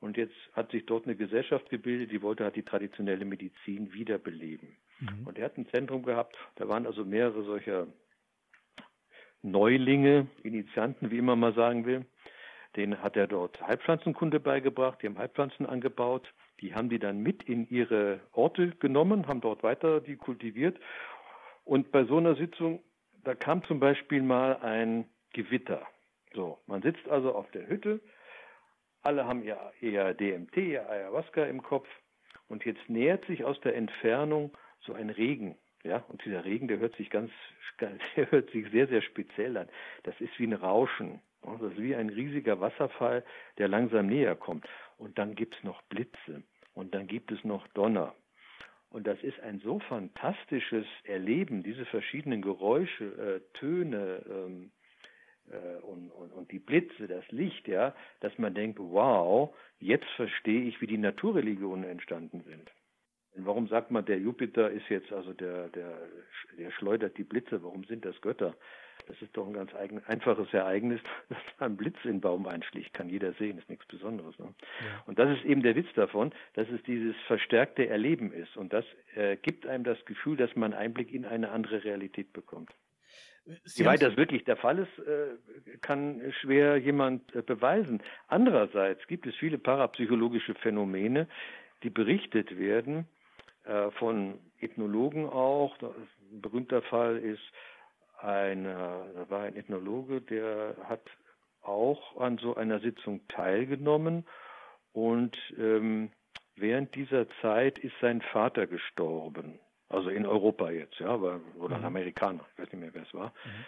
[0.00, 4.76] und jetzt hat sich dort eine Gesellschaft gebildet, die wollte halt die traditionelle Medizin wiederbeleben.
[5.00, 5.26] Mhm.
[5.26, 7.86] Und er hat ein Zentrum gehabt, da waren also mehrere solcher
[9.42, 12.04] Neulinge, Initianten, wie immer man sagen will.
[12.76, 17.42] Den hat er dort Heilpflanzenkunde beigebracht, die haben Heilpflanzen angebaut, die haben die dann mit
[17.42, 20.78] in ihre Orte genommen, haben dort weiter die kultiviert.
[21.64, 22.82] Und bei so einer Sitzung,
[23.24, 25.86] da kam zum Beispiel mal ein Gewitter.
[26.32, 28.00] So, man sitzt also auf der Hütte,
[29.02, 31.88] alle haben ja eher DMT, ihr Ayahuasca im Kopf.
[32.48, 35.56] Und jetzt nähert sich aus der Entfernung so ein Regen.
[35.82, 37.30] Ja, und dieser Regen, der hört sich ganz,
[37.80, 39.68] der hört sich sehr, sehr speziell an.
[40.02, 41.20] Das ist wie ein Rauschen.
[41.42, 43.24] Das ist wie ein riesiger Wasserfall,
[43.58, 44.66] der langsam näher kommt.
[44.98, 46.42] Und dann gibt es noch Blitze.
[46.74, 48.14] Und dann gibt es noch Donner.
[48.90, 54.72] Und das ist ein so fantastisches Erleben, diese verschiedenen Geräusche, äh, Töne, ähm,
[55.50, 60.62] äh, und, und, und die Blitze, das Licht, ja, dass man denkt, wow, jetzt verstehe
[60.62, 62.70] ich, wie die Naturreligionen entstanden sind.
[63.34, 66.08] Und warum sagt man, der Jupiter ist jetzt, also der, der,
[66.58, 68.56] der schleudert die Blitze, warum sind das Götter?
[69.06, 72.94] Das ist doch ein ganz eigen, einfaches Ereignis, dass ein Blitz in den Baum einschlägt,
[72.94, 74.38] kann jeder sehen, ist nichts Besonderes.
[74.38, 74.46] Ne?
[74.46, 75.02] Ja.
[75.06, 78.56] Und das ist eben der Witz davon, dass es dieses verstärkte Erleben ist.
[78.56, 78.84] Und das
[79.14, 82.70] äh, gibt einem das Gefühl, dass man Einblick in eine andere Realität bekommt.
[83.64, 88.02] Sie Wie weit das wirklich der Fall ist, äh, kann schwer jemand äh, beweisen.
[88.28, 91.26] Andererseits gibt es viele parapsychologische Phänomene,
[91.82, 93.08] die berichtet werden
[93.64, 95.76] äh, von Ethnologen auch.
[95.82, 97.42] Ein berühmter Fall ist
[98.22, 101.02] ein, da war ein Ethnologe, der hat
[101.62, 104.26] auch an so einer Sitzung teilgenommen
[104.92, 106.10] und ähm,
[106.56, 109.58] während dieser Zeit ist sein Vater gestorben.
[109.88, 111.88] Also in Europa jetzt, ja, aber, oder ein mhm.
[111.88, 113.28] Amerikaner, ich weiß nicht mehr, wer es war.
[113.44, 113.64] Mhm.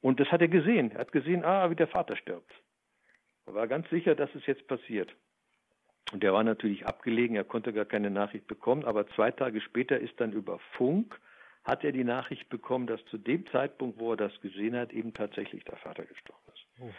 [0.00, 0.90] Und das hat er gesehen.
[0.90, 2.52] Er hat gesehen, ah, wie der Vater stirbt.
[3.46, 5.14] Er war ganz sicher, dass es jetzt passiert.
[6.12, 9.98] Und der war natürlich abgelegen, er konnte gar keine Nachricht bekommen, aber zwei Tage später
[9.98, 11.18] ist dann über Funk,
[11.64, 15.14] hat er die Nachricht bekommen, dass zu dem Zeitpunkt, wo er das gesehen hat, eben
[15.14, 16.66] tatsächlich der Vater gestorben ist.
[16.80, 16.90] Oh.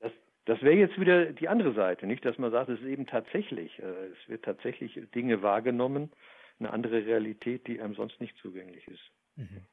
[0.00, 0.12] Das,
[0.44, 3.78] das wäre jetzt wieder die andere Seite, nicht, dass man sagt, es ist eben tatsächlich,
[3.78, 6.12] äh, es wird tatsächlich Dinge wahrgenommen,
[6.58, 9.10] eine andere Realität, die einem sonst nicht zugänglich ist.
[9.36, 9.66] Mhm.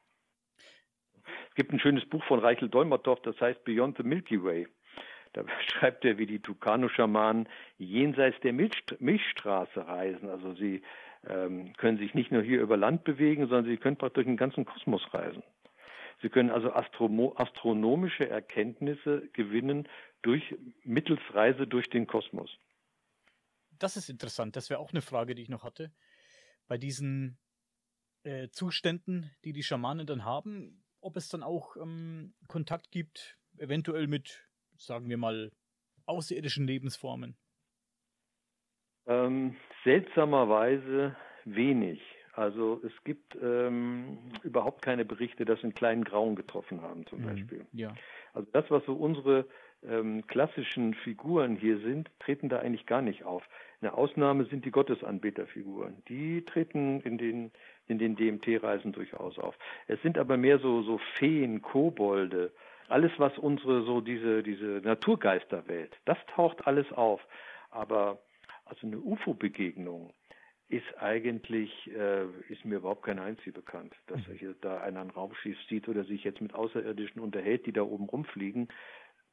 [1.48, 4.68] Es gibt ein schönes Buch von Reichel Dolmatow, das heißt Beyond the Milky Way.
[5.32, 10.28] Da beschreibt er, wie die Tucano-Schamanen jenseits der Milch, Milchstraße reisen.
[10.28, 10.82] Also sie
[11.24, 14.64] können sich nicht nur hier über Land bewegen, sondern sie können praktisch durch den ganzen
[14.64, 15.42] Kosmos reisen.
[16.22, 19.88] Sie können also astronomische Erkenntnisse gewinnen
[20.22, 22.50] durch mittels Reise durch den Kosmos.
[23.78, 24.56] Das ist interessant.
[24.56, 25.92] Das wäre auch eine Frage, die ich noch hatte
[26.66, 27.38] bei diesen
[28.22, 34.06] äh, Zuständen, die die Schamanen dann haben, ob es dann auch ähm, Kontakt gibt, eventuell
[34.06, 35.52] mit, sagen wir mal,
[36.06, 37.36] außerirdischen Lebensformen?
[39.06, 42.00] Ähm, seltsamerweise wenig.
[42.32, 47.20] Also es gibt ähm, überhaupt keine Berichte, dass sie einen kleinen Grauen getroffen haben zum
[47.20, 47.66] mhm, Beispiel.
[47.72, 47.94] Ja.
[48.32, 49.46] Also das, was so unsere
[49.88, 53.48] ähm, klassischen Figuren hier sind, treten da eigentlich gar nicht auf.
[53.80, 56.02] Eine Ausnahme sind die Gottesanbeterfiguren.
[56.08, 57.52] Die treten in den,
[57.86, 59.56] in den DMT-Reisen durchaus auf.
[59.86, 62.52] Es sind aber mehr so, so Feen, Kobolde,
[62.88, 67.20] alles, was unsere, so diese, diese Naturgeisterwelt, das taucht alles auf.
[67.70, 68.18] Aber
[68.64, 70.12] also eine UFO-Begegnung,
[70.68, 74.32] ist eigentlich, äh, ist mir überhaupt kein Einzige bekannt, dass mhm.
[74.34, 78.06] hier da einer ein Raumschiff sieht oder sich jetzt mit Außerirdischen unterhält, die da oben
[78.06, 78.68] rumfliegen.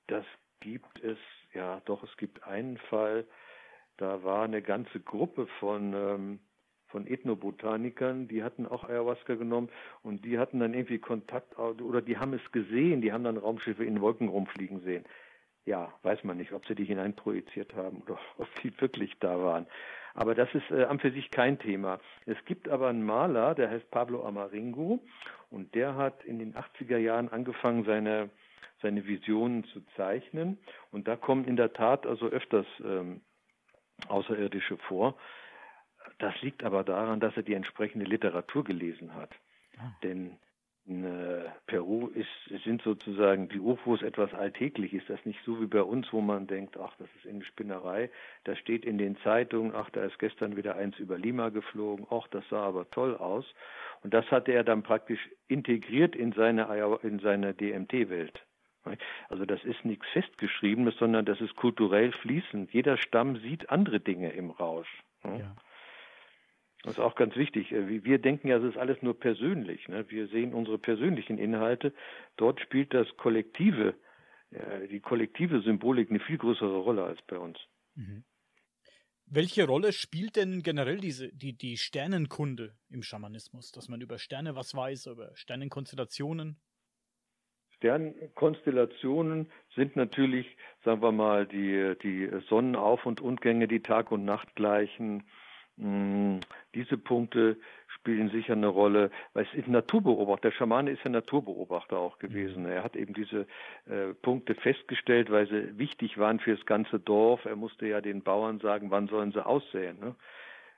[0.08, 0.26] Das
[0.60, 1.18] gibt es,
[1.54, 3.26] ja doch, es gibt einen Fall,
[3.98, 6.40] da war eine ganze Gruppe von, ähm,
[6.88, 9.70] von Ethnobotanikern, die hatten auch Ayahuasca genommen
[10.04, 13.86] und die hatten dann irgendwie Kontakt oder die haben es gesehen, die haben dann Raumschiffe
[13.86, 15.06] in Wolken rumfliegen sehen.
[15.66, 19.68] Ja, weiß man nicht, ob sie die hineinprojiziert haben oder ob die wirklich da waren.
[20.14, 22.00] Aber das ist äh, an für sich kein Thema.
[22.26, 25.00] Es gibt aber einen Maler, der heißt Pablo Amaringo
[25.50, 28.30] und der hat in den 80er Jahren angefangen, seine,
[28.82, 30.58] seine Visionen zu zeichnen.
[30.92, 33.22] Und da kommen in der Tat also öfters ähm,
[34.08, 35.16] Außerirdische vor.
[36.18, 39.30] Das liegt aber daran, dass er die entsprechende Literatur gelesen hat.
[39.78, 39.92] Ah.
[40.04, 40.38] Denn
[40.86, 44.94] in äh, Peru ist, sind sozusagen die UFOs etwas alltäglich.
[44.94, 48.10] Ist das nicht so wie bei uns, wo man denkt, ach, das ist eine Spinnerei.
[48.44, 52.28] Da steht in den Zeitungen, ach, da ist gestern wieder eins über Lima geflogen, ach,
[52.30, 53.46] das sah aber toll aus.
[54.04, 56.64] Und das hatte er dann praktisch integriert in seine,
[57.04, 58.42] in seine DMT-Welt.
[59.30, 62.74] Also das ist nichts Festgeschriebenes, sondern das ist kulturell fließend.
[62.74, 65.04] Jeder Stamm sieht andere Dinge im Rausch.
[65.24, 65.56] Ja.
[66.84, 67.72] Das ist auch ganz wichtig.
[67.72, 69.88] Äh, wir denken ja, es ist alles nur persönlich.
[69.88, 70.10] Ne?
[70.10, 71.94] Wir sehen unsere persönlichen Inhalte.
[72.38, 73.96] Dort spielt das Kollektive,
[74.92, 77.58] die kollektive Symbolik eine viel größere Rolle als bei uns.
[77.96, 78.26] Mhm.
[79.34, 83.72] Welche Rolle spielt denn generell diese, die, die Sternenkunde im Schamanismus?
[83.72, 86.60] Dass man über Sterne was weiß, über Sternenkonstellationen?
[87.78, 90.46] Sternkonstellationen sind natürlich,
[90.84, 95.24] sagen wir mal, die, die Sonnenauf- und Untergänge, die Tag- und Nachtgleichen,
[96.76, 100.50] diese Punkte spielen sicher eine Rolle, weil es ist Naturbeobachter.
[100.50, 102.64] Der Schamane ist ja Naturbeobachter auch gewesen.
[102.64, 102.70] Mhm.
[102.70, 103.48] Er hat eben diese
[103.88, 107.46] äh, Punkte festgestellt, weil sie wichtig waren für das ganze Dorf.
[107.46, 110.00] Er musste ja den Bauern sagen, wann sollen sie aussehen.
[110.00, 110.16] Ne?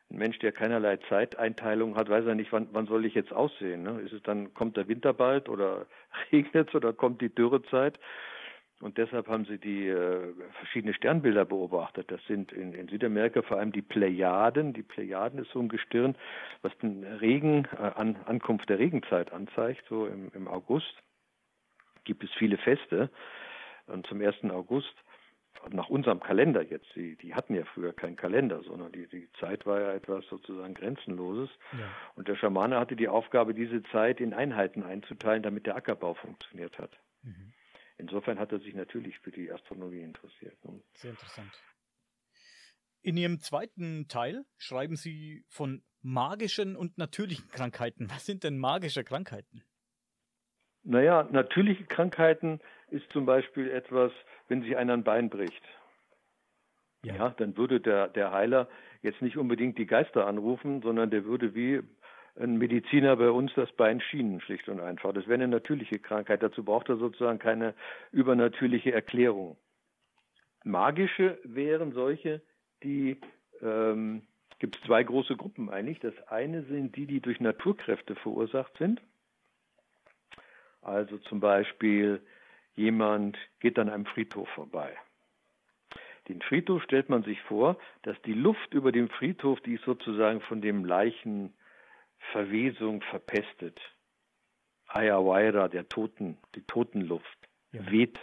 [0.10, 3.84] Ein Mensch, der keinerlei Zeiteinteilung hat, weiß ja nicht, wann, wann soll ich jetzt aussehen.
[3.84, 4.02] Ne?
[4.02, 5.86] Ist es dann, kommt der Winter bald oder
[6.32, 8.00] regnet es oder kommt die Dürrezeit?
[8.84, 12.12] Und deshalb haben sie die äh, verschiedene Sternbilder beobachtet.
[12.12, 14.74] Das sind in, in, Südamerika vor allem die Plejaden.
[14.74, 16.16] Die Plejaden ist so ein Gestirn,
[16.64, 19.86] was den Regen, äh, an, Ankunft der Regenzeit anzeigt.
[19.88, 20.94] So im, im August
[22.04, 23.10] gibt es viele Feste.
[23.88, 24.52] Und zum 1.
[24.52, 24.94] August,
[25.70, 29.66] nach unserem Kalender jetzt, die, die hatten ja früher keinen Kalender, sondern die, die Zeit
[29.66, 31.50] war ja etwas sozusagen Grenzenloses.
[31.72, 31.88] Ja.
[32.16, 36.78] Und der Schamane hatte die Aufgabe, diese Zeit in Einheiten einzuteilen, damit der Ackerbau funktioniert
[36.78, 36.92] hat.
[37.22, 37.54] Mhm.
[38.04, 40.58] Insofern hat er sich natürlich für die Astronomie interessiert.
[40.66, 40.82] Ne?
[40.96, 41.52] Sehr interessant.
[43.02, 48.10] In Ihrem zweiten Teil schreiben Sie von magischen und natürlichen Krankheiten.
[48.10, 49.64] Was sind denn magische Krankheiten?
[50.84, 54.12] Naja, natürliche Krankheiten ist zum Beispiel etwas,
[54.50, 55.64] wenn sich einer ein Bein bricht.
[57.06, 57.16] Ja.
[57.16, 58.68] ja, dann würde der, der Heiler
[59.02, 61.82] jetzt nicht unbedingt die Geister anrufen, sondern der würde wie
[62.36, 65.14] ein Mediziner bei uns das Bein schienen, schlicht und einfach.
[65.14, 66.42] Das wäre eine natürliche Krankheit.
[66.42, 67.76] Dazu braucht er sozusagen keine
[68.12, 69.58] übernatürliche Erklärung.
[70.64, 72.42] Magische wären solche,
[72.84, 73.20] die
[73.62, 74.24] ähm,
[74.60, 76.00] gibt es zwei große Gruppen eigentlich.
[76.00, 79.02] Das eine sind die, die durch Naturkräfte verursacht sind.
[80.82, 82.22] Also zum Beispiel
[82.76, 84.96] jemand geht an einem Friedhof vorbei.
[86.30, 90.42] Den Friedhof stellt man sich vor, dass die Luft über dem Friedhof, die ist sozusagen
[90.42, 91.54] von dem Leichen
[92.32, 93.80] Verwesung verpestet.
[94.88, 97.38] Ayahuayra, der Toten, die Totenluft,
[97.72, 97.90] ja.
[97.92, 98.20] weht.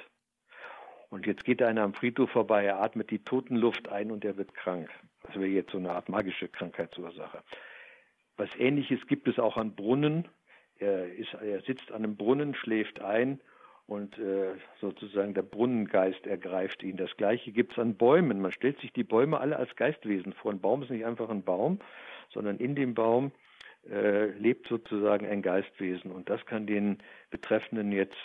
[1.09, 4.55] Und jetzt geht einer am Friedhof vorbei, er atmet die Totenluft ein und er wird
[4.55, 4.89] krank.
[5.23, 7.43] Das wäre jetzt so eine Art magische Krankheitsursache.
[8.37, 10.29] Was ähnliches gibt es auch an Brunnen.
[10.79, 13.41] Er, ist, er sitzt an einem Brunnen, schläft ein
[13.87, 16.97] und äh, sozusagen der Brunnengeist ergreift ihn.
[16.97, 18.41] Das gleiche gibt es an Bäumen.
[18.41, 20.53] Man stellt sich die Bäume alle als Geistwesen vor.
[20.53, 21.81] Ein Baum ist nicht einfach ein Baum,
[22.33, 23.33] sondern in dem Baum
[23.89, 26.99] äh, lebt sozusagen ein Geistwesen und das kann den
[27.31, 28.17] Betreffenden jetzt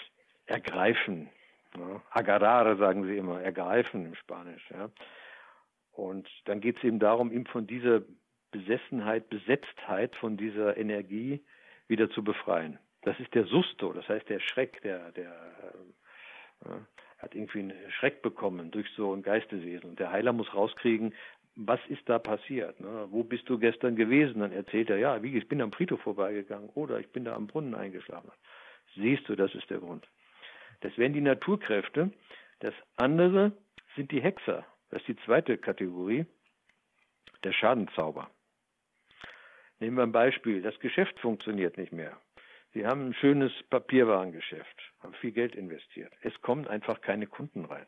[0.46, 1.30] ergreifen.
[1.78, 2.02] Ja.
[2.12, 4.70] Agarrare sagen sie immer, ergreifen im Spanisch.
[4.72, 4.90] Ja.
[5.92, 8.02] Und dann geht es eben darum, ihm von dieser
[8.52, 11.44] Besessenheit, Besetztheit, von dieser Energie
[11.88, 12.80] wieder zu befreien.
[13.04, 15.32] Das ist der Susto, das heißt der Schreck, der, der
[16.66, 16.70] äh,
[17.20, 19.90] hat irgendwie einen Schreck bekommen durch so ein Geisteswesen.
[19.90, 21.14] Und der Heiler muss rauskriegen,
[21.56, 22.80] was ist da passiert?
[22.80, 23.08] Ne?
[23.10, 24.42] Wo bist du gestern gewesen?
[24.42, 27.48] Dann erzählt er, ja, wie, ich bin am Friedhof vorbeigegangen oder ich bin da am
[27.48, 28.32] Brunnen eingeschlafen.
[28.96, 30.08] Siehst du, das ist der Grund.
[30.82, 32.12] Das wären die Naturkräfte.
[32.60, 33.54] Das andere
[33.96, 34.66] sind die Hexer.
[34.90, 36.26] Das ist die zweite Kategorie,
[37.44, 38.30] der Schadenzauber.
[39.80, 40.62] Nehmen wir ein Beispiel.
[40.62, 42.18] Das Geschäft funktioniert nicht mehr.
[42.74, 46.12] Sie haben ein schönes Papierwarengeschäft, haben viel Geld investiert.
[46.22, 47.86] Es kommen einfach keine Kunden rein.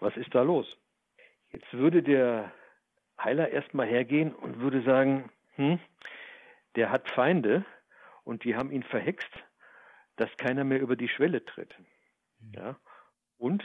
[0.00, 0.66] Was ist da los?
[1.52, 2.52] Jetzt würde der
[3.22, 5.78] Heiler erstmal hergehen und würde sagen, hm,
[6.76, 7.64] der hat Feinde
[8.24, 9.30] und die haben ihn verhext,
[10.16, 11.74] dass keiner mehr über die Schwelle tritt.
[12.40, 12.52] Mhm.
[12.54, 12.76] Ja?
[13.38, 13.64] Und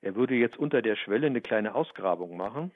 [0.00, 2.70] er würde jetzt unter der Schwelle eine kleine Ausgrabung machen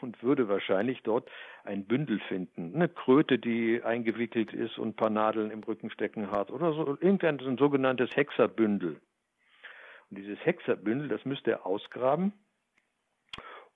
[0.00, 1.30] und würde wahrscheinlich dort
[1.64, 2.74] ein Bündel finden.
[2.74, 6.98] Eine Kröte, die eingewickelt ist und ein paar Nadeln im Rücken stecken hat oder so,
[7.00, 9.00] irgendein so ein sogenanntes Hexerbündel.
[10.10, 12.32] Und dieses Hexerbündel, das müsste er ausgraben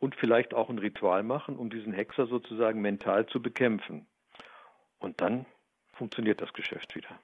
[0.02, 4.04] und vielleicht auch ein Ritual machen, um diesen Hexer sozusagen mental zu bekämpfen.
[4.98, 5.46] Und dann
[5.92, 7.20] funktioniert das Geschäft wieder.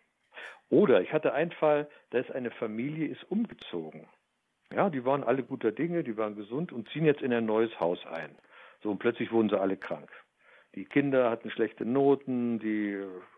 [0.70, 4.06] Oder ich hatte einen Fall, da ist eine Familie ist umgezogen.
[4.72, 7.80] Ja, die waren alle guter Dinge, die waren gesund und ziehen jetzt in ein neues
[7.80, 8.30] Haus ein.
[8.80, 10.12] So und plötzlich wurden sie alle krank.
[10.76, 12.96] Die Kinder hatten schlechte Noten, die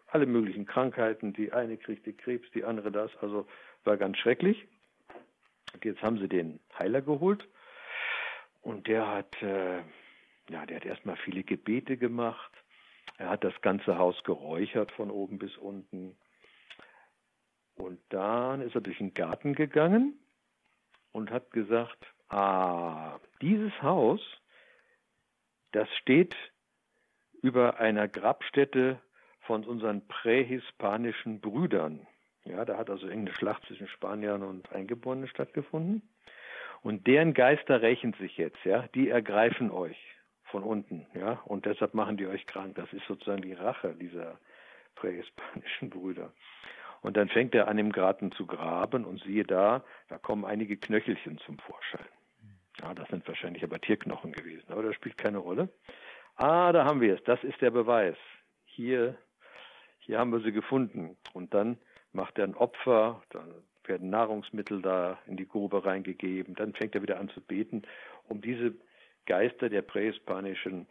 [0.08, 3.46] alle möglichen Krankheiten, die eine kriegte Krebs, die andere das, also
[3.84, 4.68] war ganz schrecklich.
[5.72, 7.48] Und jetzt haben sie den Heiler geholt
[8.62, 9.82] und der hat äh,
[10.50, 12.52] ja, der hat erstmal viele Gebete gemacht.
[13.18, 16.16] Er hat das ganze Haus geräuchert von oben bis unten.
[17.76, 20.18] Und dann ist er durch den Garten gegangen
[21.12, 24.20] und hat gesagt, ah, dieses Haus,
[25.72, 26.34] das steht
[27.42, 29.00] über einer Grabstätte
[29.42, 32.06] von unseren prähispanischen Brüdern.
[32.44, 36.02] Ja, da hat also irgendeine Schlacht zwischen Spaniern und Eingeborenen stattgefunden.
[36.82, 39.98] Und deren Geister rächen sich jetzt, ja, die ergreifen euch
[40.44, 42.74] von unten, ja, und deshalb machen die euch krank.
[42.74, 44.38] Das ist sozusagen die Rache dieser
[44.94, 46.32] prähispanischen Brüder.
[47.02, 50.76] Und dann fängt er an, im Garten zu graben und siehe da, da kommen einige
[50.76, 52.06] Knöchelchen zum Vorschein.
[52.80, 55.68] Ja, das sind wahrscheinlich aber Tierknochen gewesen, aber das spielt keine Rolle.
[56.36, 58.16] Ah, da haben wir es, das ist der Beweis.
[58.64, 59.16] Hier,
[59.98, 61.16] hier haben wir sie gefunden.
[61.34, 61.78] Und dann
[62.12, 63.54] macht er ein Opfer, dann
[63.90, 67.82] werden Nahrungsmittel da in die Grube reingegeben, dann fängt er wieder an zu beten,
[68.28, 68.72] um diese
[69.26, 70.86] Geister der prähispanischen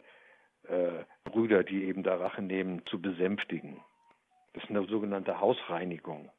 [0.68, 3.80] äh, Brüder, die eben da Rache nehmen, zu besänftigen.
[4.52, 6.30] Das ist eine sogenannte Hausreinigung.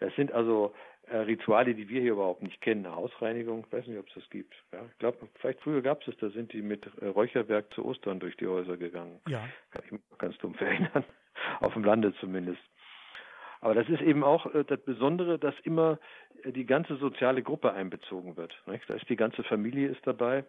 [0.00, 0.74] Das sind also
[1.06, 2.86] äh, Rituale, die wir hier überhaupt nicht kennen.
[2.86, 4.54] Eine Hausreinigung, ich weiß nicht, ob es das gibt.
[4.72, 7.84] Ja, ich glaube, vielleicht früher gab es das, da sind die mit äh, Räucherwerk zu
[7.84, 9.20] Ostern durch die Häuser gegangen.
[9.28, 9.46] Ja.
[9.70, 11.04] Kann ich mich ganz dumm erinnern.
[11.60, 12.62] Auf dem Lande zumindest.
[13.64, 15.98] Aber das ist eben auch äh, das Besondere, dass immer
[16.42, 18.54] äh, die ganze soziale Gruppe einbezogen wird.
[18.66, 18.84] Nicht?
[18.88, 20.44] Da ist die ganze Familie ist dabei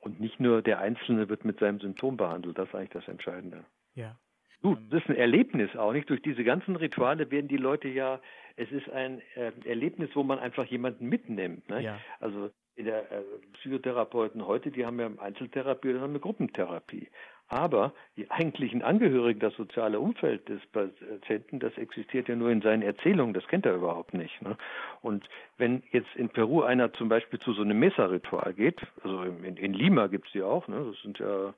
[0.00, 2.56] und nicht nur der Einzelne wird mit seinem Symptom behandelt.
[2.56, 3.62] Das ist eigentlich das Entscheidende.
[3.94, 4.16] Ja.
[4.62, 6.08] Gut, das ist ein Erlebnis auch, nicht?
[6.08, 8.20] Durch diese ganzen Rituale werden die Leute ja,
[8.56, 11.68] es ist ein äh, Erlebnis, wo man einfach jemanden mitnimmt.
[11.68, 11.82] Ne?
[11.82, 12.00] Ja.
[12.20, 17.08] Also in der äh, Psychotherapeuten heute, die haben ja Einzeltherapie oder eine Gruppentherapie.
[17.48, 22.82] Aber die eigentlichen Angehörigen, das soziale Umfeld des Patienten, das existiert ja nur in seinen
[22.82, 24.42] Erzählungen, das kennt er überhaupt nicht.
[24.42, 24.56] Ne?
[25.00, 29.56] Und wenn jetzt in Peru einer zum Beispiel zu so einem Mesa-Ritual geht, also in,
[29.56, 30.84] in Lima gibt es die auch, ne?
[30.90, 31.54] das sind ja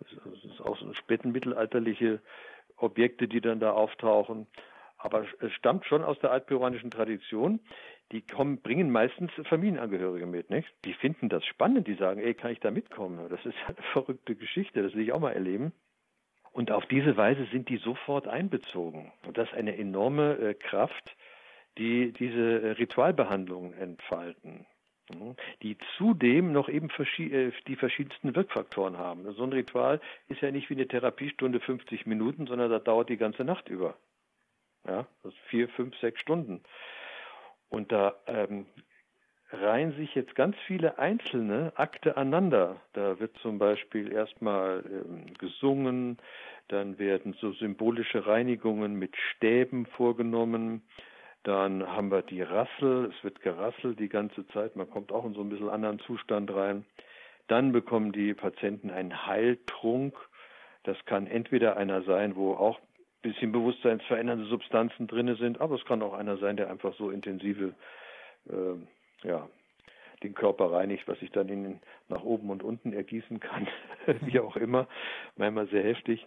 [0.00, 2.20] das ist auch so spätmittelalterliche
[2.76, 4.46] Objekte, die dann da auftauchen.
[4.98, 7.60] Aber es stammt schon aus der altperuanischen Tradition.
[8.12, 10.68] Die kommen, bringen meistens Familienangehörige mit, nicht?
[10.84, 13.28] Die finden das spannend, die sagen, ey, kann ich da mitkommen?
[13.28, 15.72] Das ist eine verrückte Geschichte, das will ich auch mal erleben.
[16.52, 19.12] Und auf diese Weise sind die sofort einbezogen.
[19.26, 21.16] Und das ist eine enorme äh, Kraft,
[21.76, 24.66] die diese äh, Ritualbehandlungen entfalten
[25.62, 26.88] die zudem noch eben
[27.18, 29.30] äh, die verschiedensten Wirkfaktoren haben.
[29.34, 33.16] So ein Ritual ist ja nicht wie eine Therapiestunde 50 Minuten, sondern das dauert die
[33.16, 33.96] ganze Nacht über.
[34.86, 36.62] Ja, das vier, fünf, sechs Stunden.
[37.76, 38.64] Und da ähm,
[39.50, 42.80] reihen sich jetzt ganz viele einzelne Akte aneinander.
[42.94, 46.16] Da wird zum Beispiel erstmal ähm, gesungen,
[46.68, 50.84] dann werden so symbolische Reinigungen mit Stäben vorgenommen,
[51.42, 55.34] dann haben wir die Rassel, es wird gerasselt die ganze Zeit, man kommt auch in
[55.34, 56.86] so ein bisschen anderen Zustand rein.
[57.46, 60.16] Dann bekommen die Patienten einen Heiltrunk.
[60.84, 62.80] Das kann entweder einer sein, wo auch
[63.26, 67.74] bisschen bewusstseinsverändernde Substanzen drin sind, aber es kann auch einer sein, der einfach so intensive,
[68.48, 69.48] äh, ja,
[70.22, 73.66] den Körper reinigt, was sich dann in, nach oben und unten ergießen kann,
[74.22, 74.86] wie auch immer,
[75.36, 76.26] manchmal sehr heftig.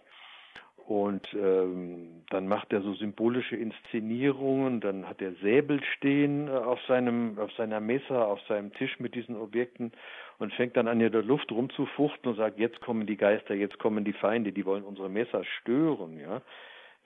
[0.86, 6.80] Und ähm, dann macht er so symbolische Inszenierungen, dann hat er Säbel stehen äh, auf
[6.88, 9.92] seinem, auf seiner Messe, auf seinem Tisch mit diesen Objekten
[10.38, 13.78] und fängt dann an, in der Luft rumzufuchten und sagt, jetzt kommen die Geister, jetzt
[13.78, 16.42] kommen die Feinde, die wollen unsere Messer stören, ja.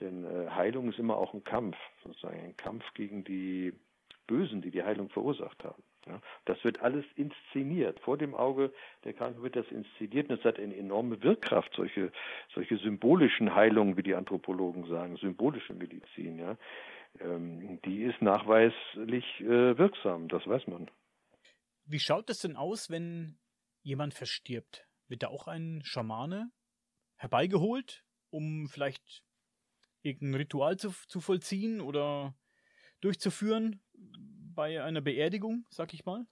[0.01, 3.73] Denn äh, Heilung ist immer auch ein Kampf, sozusagen ein Kampf gegen die
[4.27, 5.83] Bösen, die die Heilung verursacht haben.
[6.07, 7.99] Ja, das wird alles inszeniert.
[8.01, 8.73] Vor dem Auge
[9.05, 12.13] der Kranken wird das inszeniert und es hat eine enorme Wirkkraft, solche,
[12.53, 16.57] solche symbolischen Heilungen, wie die Anthropologen sagen, symbolische Medizin, ja.
[17.21, 20.91] Ähm, die ist nachweislich äh, wirksam, das weiß man.
[21.87, 23.39] Wie schaut es denn aus, wenn
[23.83, 24.87] jemand verstirbt?
[25.09, 26.51] wird da auch ein Schamane
[27.17, 29.23] herbeigeholt, um vielleicht
[30.05, 32.35] irgendein Ritual zu, zu vollziehen oder
[33.01, 33.81] durchzuführen
[34.55, 36.27] bei einer Beerdigung, sag ich mal?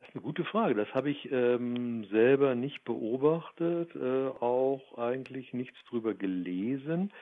[0.00, 0.74] Das ist eine gute Frage.
[0.74, 7.12] Das habe ich ähm, selber nicht beobachtet, äh, auch eigentlich nichts drüber gelesen.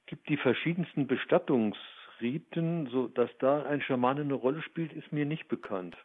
[0.00, 5.26] Es gibt die verschiedensten Bestattungsriten, so dass da ein Schamane eine Rolle spielt, ist mir
[5.26, 5.96] nicht bekannt.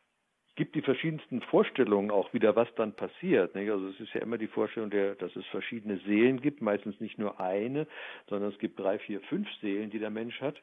[0.57, 3.53] Es gibt die verschiedensten Vorstellungen auch wieder, was dann passiert.
[3.53, 3.69] Nicht?
[3.69, 7.19] Also es ist ja immer die Vorstellung, der, dass es verschiedene Seelen gibt, meistens nicht
[7.19, 7.85] nur eine,
[8.27, 10.55] sondern es gibt drei, vier, fünf Seelen, die der Mensch hat.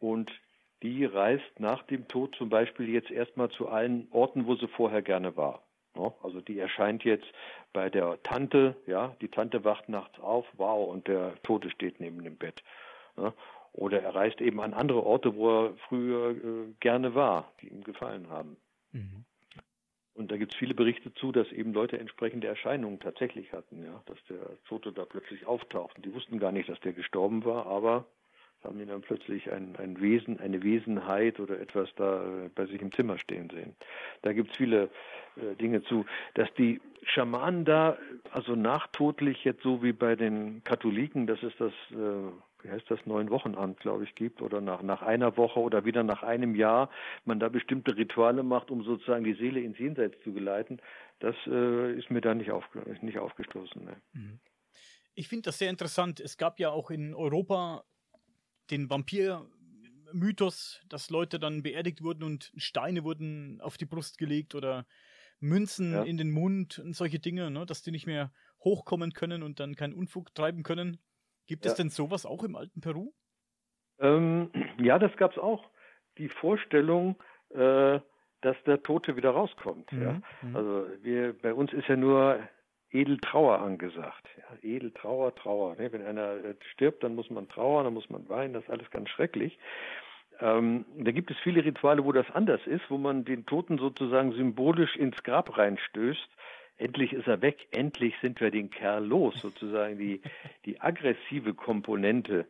[0.00, 0.32] Und
[0.82, 5.02] die reist nach dem Tod zum Beispiel jetzt erstmal zu allen Orten, wo sie vorher
[5.02, 5.62] gerne war.
[6.22, 7.26] Also die erscheint jetzt
[7.74, 12.24] bei der Tante, ja, die Tante wacht nachts auf, wow, und der Tote steht neben
[12.24, 12.62] dem Bett.
[13.74, 17.84] Oder er reist eben an andere Orte, wo er früher äh, gerne war, die ihm
[17.84, 18.56] gefallen haben.
[18.92, 19.24] Mhm.
[20.14, 24.02] Und da gibt es viele Berichte zu, dass eben Leute entsprechende Erscheinungen tatsächlich hatten, ja,
[24.06, 25.96] dass der Tote da plötzlich auftaucht.
[25.96, 28.06] Und die wussten gar nicht, dass der gestorben war, aber
[28.64, 32.80] haben die dann plötzlich ein, ein Wesen, eine Wesenheit oder etwas da äh, bei sich
[32.80, 33.74] im Zimmer stehen sehen.
[34.22, 34.90] Da gibt es viele
[35.36, 36.04] äh, Dinge zu.
[36.34, 37.98] Dass die Schamanen da,
[38.30, 42.30] also nachtodlich jetzt so wie bei den Katholiken, das ist das, äh,
[42.62, 46.02] wie heißt das, neun Wochenamt, glaube ich, gibt, oder nach, nach einer Woche oder wieder
[46.02, 46.90] nach einem Jahr,
[47.24, 50.80] man da bestimmte Rituale macht, um sozusagen die Seele ins Jenseits zu geleiten,
[51.20, 52.64] das äh, ist mir da nicht, auf,
[53.00, 53.84] nicht aufgestoßen.
[53.84, 53.96] Ne.
[54.12, 54.40] Mhm.
[55.14, 56.20] Ich finde das sehr interessant.
[56.20, 57.84] Es gab ja auch in Europa
[58.70, 64.86] den Vampir-Mythos, dass Leute dann beerdigt wurden und Steine wurden auf die Brust gelegt oder
[65.40, 66.02] Münzen ja.
[66.04, 68.32] in den Mund und solche Dinge, ne, dass die nicht mehr
[68.64, 70.98] hochkommen können und dann keinen Unfug treiben können.
[71.46, 71.70] Gibt ja.
[71.70, 73.12] es denn sowas auch im alten Peru?
[73.98, 75.70] Ähm, ja, das gab es auch.
[76.18, 77.16] Die Vorstellung,
[77.50, 78.00] äh,
[78.42, 79.90] dass der Tote wieder rauskommt.
[79.92, 80.02] Mhm.
[80.02, 80.22] Ja.
[80.42, 80.56] Mhm.
[80.56, 82.40] Also wir, bei uns ist ja nur
[82.90, 84.28] Edeltrauer angesagt.
[84.36, 85.76] Ja, Edeltrauer, Trauer.
[85.76, 85.92] Ne?
[85.92, 88.90] Wenn einer äh, stirbt, dann muss man trauern, dann muss man weinen, das ist alles
[88.90, 89.58] ganz schrecklich.
[90.40, 94.32] Ähm, da gibt es viele Rituale, wo das anders ist, wo man den Toten sozusagen
[94.32, 96.28] symbolisch ins Grab reinstößt.
[96.78, 100.20] Endlich ist er weg, endlich sind wir den Kerl los, sozusagen die,
[100.64, 102.46] die aggressive Komponente,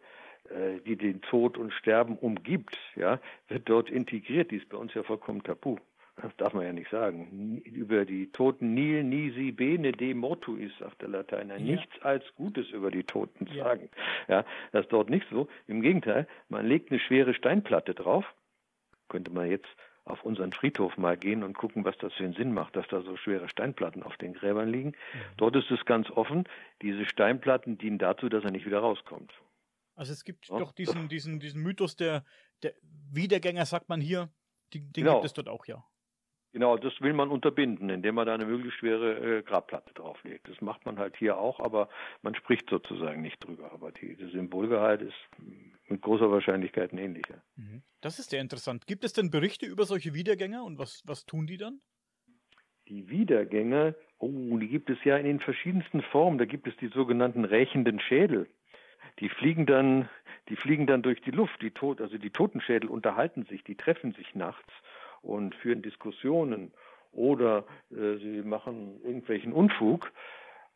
[0.48, 4.50] äh, die den Tod und Sterben umgibt, ja, wird dort integriert.
[4.50, 5.78] Die ist bei uns ja vollkommen tabu
[6.16, 11.00] das darf man ja nicht sagen, über die Toten nil nisi bene de mortuis, sagt
[11.00, 11.76] der Lateiner, ja.
[11.76, 13.64] nichts als Gutes über die Toten ja.
[13.64, 13.88] sagen.
[14.28, 15.48] Ja, das ist dort nicht so.
[15.66, 18.24] Im Gegenteil, man legt eine schwere Steinplatte drauf.
[19.08, 19.68] Könnte man jetzt
[20.04, 23.02] auf unseren Friedhof mal gehen und gucken, was das für einen Sinn macht, dass da
[23.02, 24.90] so schwere Steinplatten auf den Gräbern liegen.
[24.90, 25.18] Mhm.
[25.36, 26.44] Dort ist es ganz offen.
[26.82, 29.32] Diese Steinplatten dienen dazu, dass er nicht wieder rauskommt.
[29.94, 30.58] Also es gibt ja.
[30.58, 32.24] doch diesen, diesen, diesen Mythos der,
[32.62, 32.74] der
[33.10, 34.30] Wiedergänger, sagt man hier,
[34.74, 35.14] den, den genau.
[35.16, 35.84] gibt es dort auch, ja.
[36.52, 40.48] Genau, das will man unterbinden, indem man da eine möglichst schwere äh, Grabplatte drauflegt.
[40.48, 41.88] Das macht man halt hier auch, aber
[42.20, 43.72] man spricht sozusagen nicht drüber.
[43.72, 45.14] Aber die, der Symbolgehalt ist
[45.88, 47.42] mit großer Wahrscheinlichkeit ein ähnlicher.
[47.56, 47.82] Mhm.
[48.02, 48.86] Das ist sehr interessant.
[48.86, 51.80] Gibt es denn Berichte über solche Wiedergänger und was, was tun die dann?
[52.88, 56.36] Die Wiedergänger, oh, die gibt es ja in den verschiedensten Formen.
[56.36, 58.46] Da gibt es die sogenannten rächenden Schädel.
[59.20, 60.10] Die fliegen dann,
[60.50, 61.62] die fliegen dann durch die Luft.
[61.62, 64.70] Die Tod, also die Totenschädel unterhalten sich, die treffen sich nachts
[65.22, 66.72] und führen Diskussionen
[67.12, 70.12] oder äh, sie machen irgendwelchen Unfug,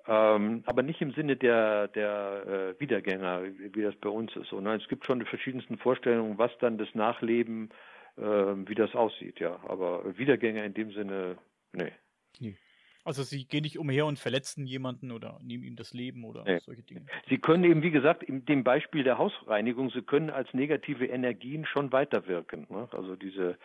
[0.07, 3.43] ähm, aber nicht im Sinne der, der äh, Wiedergänger,
[3.73, 4.53] wie, das bei uns ist.
[4.53, 7.71] Nein, es gibt schon die verschiedensten Vorstellungen, was dann das Nachleben,
[8.17, 9.59] äh, wie das aussieht, ja.
[9.67, 11.39] Aber Wiedergänger in dem Sinne,
[11.73, 11.93] nee.
[12.39, 12.57] nee.
[13.05, 16.59] Also sie gehen nicht umher und verletzen jemanden oder nehmen ihm das Leben oder nee.
[16.59, 17.07] solche Dinge.
[17.29, 21.65] Sie können eben, wie gesagt, in dem Beispiel der Hausreinigung, sie können als negative Energien
[21.67, 22.67] schon weiterwirken.
[22.69, 22.89] Ne?
[22.91, 23.59] Also diese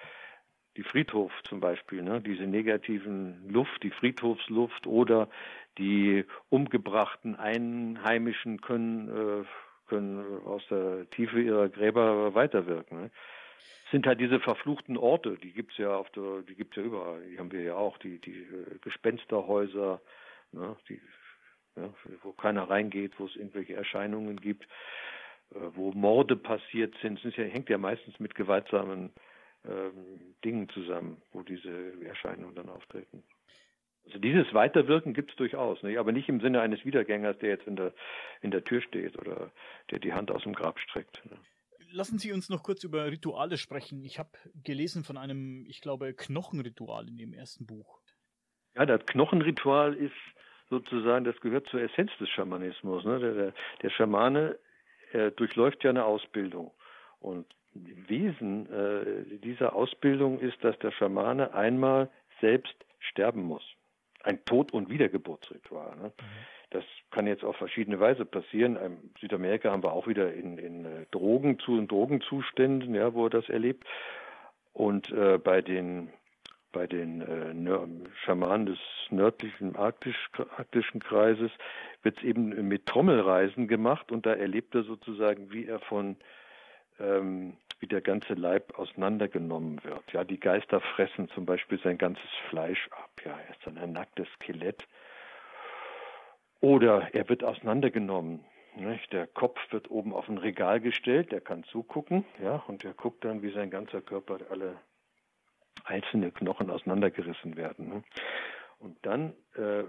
[0.77, 5.29] die Friedhof zum Beispiel, ne, diese negativen Luft, die Friedhofsluft oder
[5.77, 9.45] die umgebrachten Einheimischen können, äh,
[9.89, 13.03] können aus der Tiefe ihrer Gräber weiterwirken.
[13.03, 13.11] Ne.
[13.91, 17.37] sind halt diese verfluchten Orte, die gibt's ja auf der, die gibt's ja überall, die
[17.37, 19.99] haben wir ja auch, die, die äh, Gespensterhäuser,
[20.53, 21.01] ne, die,
[21.75, 21.89] ja,
[22.23, 24.63] wo keiner reingeht, wo es irgendwelche Erscheinungen gibt,
[25.53, 27.23] äh, wo Morde passiert sind.
[27.23, 29.11] Es ja, hängt ja meistens mit gewaltsamen
[29.65, 33.23] ähm, Dingen zusammen, wo diese Erscheinungen dann auftreten.
[34.05, 35.99] Also dieses Weiterwirken gibt es durchaus, nicht?
[35.99, 37.93] aber nicht im Sinne eines Wiedergängers, der jetzt in der,
[38.41, 39.51] in der Tür steht oder
[39.91, 41.23] der die Hand aus dem Grab streckt.
[41.25, 41.37] Ne?
[41.91, 44.03] Lassen Sie uns noch kurz über Rituale sprechen.
[44.03, 44.31] Ich habe
[44.63, 47.99] gelesen von einem, ich glaube, Knochenritual in dem ersten Buch.
[48.75, 50.13] Ja, das Knochenritual ist
[50.69, 53.03] sozusagen, das gehört zur Essenz des Schamanismus.
[53.03, 53.19] Ne?
[53.19, 53.53] Der, der,
[53.83, 54.57] der Schamane
[55.35, 56.71] durchläuft ja eine Ausbildung.
[57.19, 62.09] Und Wesen äh, dieser Ausbildung ist, dass der Schamane einmal
[62.41, 63.63] selbst sterben muss.
[64.23, 65.95] ein Tod- und Wiedergeburtsritual.
[65.97, 66.07] Ne?
[66.07, 66.23] Mhm.
[66.71, 68.77] Das kann jetzt auf verschiedene Weise passieren.
[68.77, 73.25] In Südamerika haben wir auch wieder in, in äh, Drogen zu in Drogenzuständen, ja, wo
[73.25, 73.85] er das erlebt.
[74.73, 76.09] Und äh, bei den
[76.71, 81.51] bei den äh, Schamanen des nördlichen Arktisch, arktischen Kreises
[82.01, 86.15] wird es eben mit Trommelreisen gemacht und da erlebt er sozusagen, wie er von
[86.99, 90.03] ähm, wie der ganze Leib auseinandergenommen wird.
[90.11, 93.09] Ja, die Geister fressen zum Beispiel sein ganzes Fleisch ab.
[93.25, 94.87] Ja, er ist dann ein nacktes Skelett.
[96.59, 98.45] Oder er wird auseinandergenommen.
[98.75, 99.11] Nicht?
[99.11, 103.25] Der Kopf wird oben auf ein Regal gestellt, der kann zugucken, ja, und er guckt
[103.25, 104.77] dann, wie sein ganzer Körper alle
[105.83, 107.89] einzelne Knochen auseinandergerissen werden.
[107.89, 108.03] Ne?
[108.79, 109.83] Und dann äh,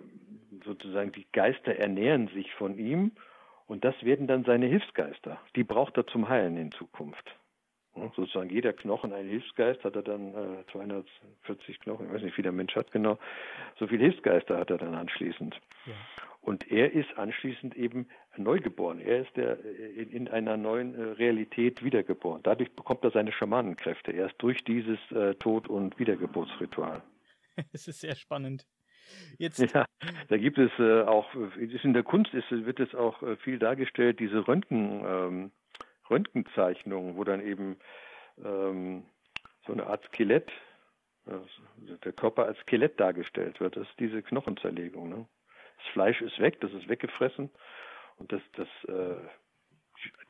[0.64, 3.12] sozusagen die Geister ernähren sich von ihm
[3.72, 5.40] und das werden dann seine Hilfsgeister.
[5.56, 7.34] Die braucht er zum Heilen in Zukunft.
[7.94, 12.42] Sozusagen jeder Knochen ein Hilfsgeist, hat er dann äh, 240 Knochen, ich weiß nicht, wie
[12.42, 13.18] der Mensch hat genau,
[13.78, 15.58] so viele Hilfsgeister hat er dann anschließend.
[15.86, 15.94] Ja.
[16.42, 19.00] Und er ist anschließend eben neugeboren.
[19.00, 22.42] Er ist der, in, in einer neuen äh, Realität wiedergeboren.
[22.42, 27.02] Dadurch bekommt er seine Schamanenkräfte, erst durch dieses äh, Tod- und Wiedergeburtsritual.
[27.72, 28.66] Es ist sehr spannend.
[29.38, 29.58] Jetzt.
[29.74, 29.86] Ja,
[30.28, 34.20] da gibt es äh, auch, in der Kunst ist, wird es auch äh, viel dargestellt,
[34.20, 35.52] diese Röntgen, ähm,
[36.10, 37.76] Röntgenzeichnungen, wo dann eben
[38.44, 39.04] ähm,
[39.66, 40.50] so eine Art Skelett,
[41.26, 43.76] äh, der Körper als Skelett dargestellt wird.
[43.76, 45.08] Das ist diese Knochenzerlegung.
[45.08, 45.26] Ne?
[45.78, 47.50] Das Fleisch ist weg, das ist weggefressen
[48.16, 49.16] und das, das, äh,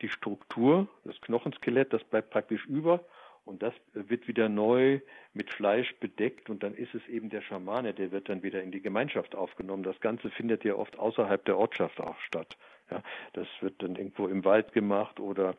[0.01, 3.05] die Struktur, das Knochenskelett, das bleibt praktisch über
[3.45, 5.01] und das wird wieder neu
[5.33, 8.71] mit Fleisch bedeckt und dann ist es eben der Schamane, der wird dann wieder in
[8.71, 9.83] die Gemeinschaft aufgenommen.
[9.83, 12.57] Das Ganze findet ja oft außerhalb der Ortschaft auch statt.
[12.91, 15.55] Ja, das wird dann irgendwo im Wald gemacht oder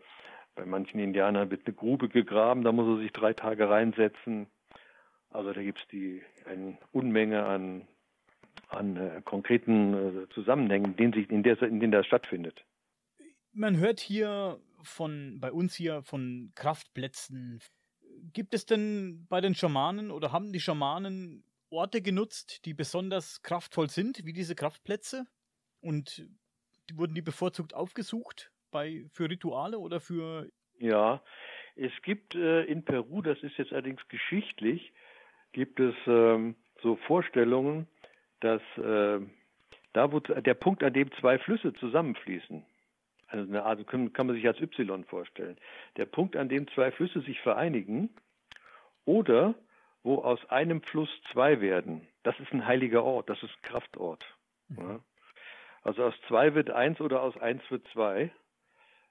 [0.56, 4.48] bei manchen Indianern wird eine Grube gegraben, da muss er sich drei Tage reinsetzen.
[5.32, 7.88] Also da gibt es eine Unmenge an,
[8.70, 12.64] an äh, konkreten äh, Zusammenhängen, in denen, sich, in, der, in denen das stattfindet.
[13.54, 17.62] Man hört hier von bei uns hier von Kraftplätzen.
[18.34, 23.90] Gibt es denn bei den Schamanen oder haben die Schamanen Orte genutzt, die besonders kraftvoll
[23.90, 25.26] sind, wie diese Kraftplätze?
[25.82, 26.28] Und
[26.94, 30.50] wurden die bevorzugt aufgesucht bei für Rituale oder für
[30.80, 31.22] Ja,
[31.76, 34.94] es gibt äh, in Peru, das ist jetzt allerdings geschichtlich,
[35.52, 37.88] gibt es ähm, so Vorstellungen,
[38.40, 39.20] dass äh,
[39.94, 42.66] da wo der Punkt, an dem zwei Flüsse zusammenfließen,
[43.34, 45.58] also eine Art, kann, kann man sich als Y vorstellen.
[45.98, 48.10] Der Punkt, an dem zwei Flüsse sich vereinigen
[49.06, 49.56] oder
[50.04, 54.24] wo aus einem Fluss zwei werden, das ist ein heiliger Ort, das ist ein Kraftort.
[54.70, 54.78] Mhm.
[54.78, 55.00] Ja.
[55.82, 58.32] Also aus zwei wird eins oder aus eins wird zwei.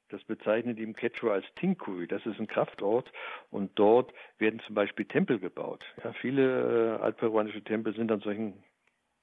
[0.08, 2.06] Das bezeichnet die im Quechua als Tinkui.
[2.06, 3.10] Das ist ein Kraftort
[3.50, 5.84] und dort werden zum Beispiel Tempel gebaut.
[6.04, 8.62] Ja, viele äh, altperuanische Tempel sind an solchen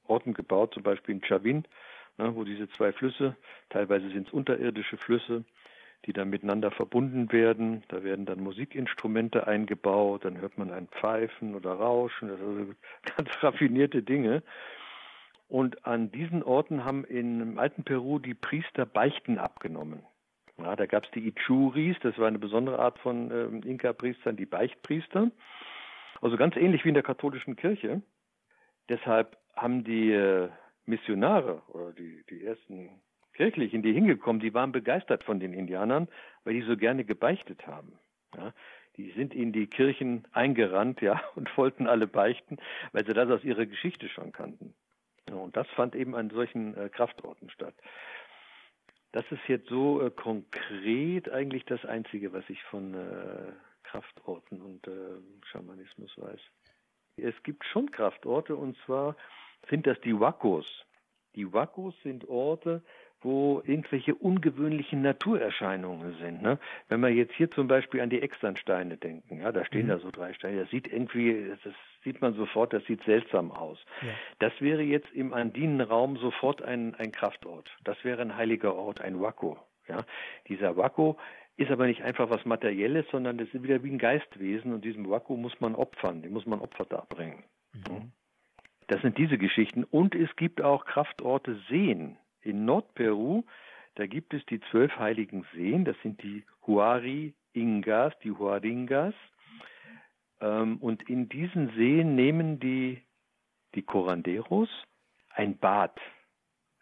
[0.08, 1.64] Orten gebaut, zum Beispiel in Chavin
[2.20, 3.36] ne, wo diese zwei Flüsse,
[3.70, 5.44] teilweise sind es unterirdische Flüsse,
[6.06, 7.84] die dann miteinander verbunden werden.
[7.88, 12.74] Da werden dann Musikinstrumente eingebaut, dann hört man ein Pfeifen oder Rauschen, also
[13.18, 14.44] ganz raffinierte Dinge.
[15.48, 20.04] Und an diesen Orten haben im alten Peru die Priester Beichten abgenommen.
[20.60, 24.46] Ja, da gab es die Ichuris, das war eine besondere Art von ähm, Inka-Priestern, die
[24.46, 25.32] Beichtpriester.
[26.22, 28.02] Also ganz ähnlich wie in der katholischen Kirche.
[28.90, 30.50] Deshalb haben die äh,
[30.90, 32.90] Missionare oder die, die ersten
[33.34, 36.10] Kirchlichen, die hingekommen, die waren begeistert von den Indianern,
[36.44, 37.98] weil die so gerne gebeichtet haben.
[38.36, 38.54] Ja,
[38.98, 42.58] die sind in die Kirchen eingerannt, ja, und wollten alle beichten,
[42.92, 44.74] weil sie das aus ihrer Geschichte schon kannten.
[45.30, 47.76] Ja, und das fand eben an solchen äh, Kraftorten statt.
[49.12, 53.52] Das ist jetzt so äh, konkret eigentlich das Einzige, was ich von äh,
[53.84, 54.92] Kraftorten und äh,
[55.52, 56.40] Schamanismus weiß.
[57.18, 59.16] Es gibt schon Kraftorte und zwar
[59.70, 60.66] sind das die Wakos.
[61.36, 62.82] Die Wakos sind Orte,
[63.22, 66.42] wo irgendwelche ungewöhnlichen Naturerscheinungen sind.
[66.42, 66.58] Ne?
[66.88, 69.90] Wenn wir jetzt hier zum Beispiel an die Externsteine denken, ja, da stehen mhm.
[69.90, 73.78] da so drei Steine, das sieht irgendwie, das sieht man sofort, das sieht seltsam aus.
[74.02, 74.14] Ja.
[74.40, 77.70] Das wäre jetzt im Andinenraum sofort ein, ein Kraftort.
[77.84, 79.58] Das wäre ein heiliger Ort, ein Wako.
[79.88, 80.06] Ja?
[80.48, 81.18] Dieser Wako
[81.58, 85.10] ist aber nicht einfach was Materielles, sondern das ist wieder wie ein Geistwesen und diesem
[85.10, 87.44] Wako muss man opfern, dem muss man Opfer darbringen.
[87.74, 88.14] Mhm.
[88.90, 89.84] Das sind diese Geschichten.
[89.84, 92.18] Und es gibt auch Kraftorte Seen.
[92.42, 93.44] In Nordperu,
[93.96, 95.86] da gibt es die zwölf heiligen Seen.
[95.86, 99.14] Das sind die Huari Ingas, die Huaringas.
[100.42, 103.04] Ähm, und in diesen Seen nehmen die,
[103.76, 104.70] die Coranderos
[105.36, 106.00] ein Bad.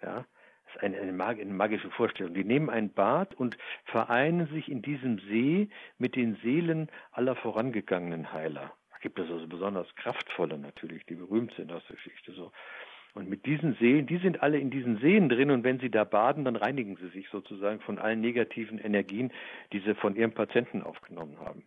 [0.01, 0.25] Ja,
[0.65, 2.33] das ist eine, eine, magische Vorstellung.
[2.33, 8.31] Die nehmen ein Bad und vereinen sich in diesem See mit den Seelen aller vorangegangenen
[8.31, 8.76] Heiler.
[8.97, 12.51] Da gibt es also besonders kraftvolle natürlich, die berühmt sind aus der Geschichte so.
[13.13, 16.03] Und mit diesen Seen, die sind alle in diesen Seen drin und wenn sie da
[16.03, 19.31] baden, dann reinigen sie sich sozusagen von allen negativen Energien,
[19.71, 21.63] die sie von ihrem Patienten aufgenommen haben.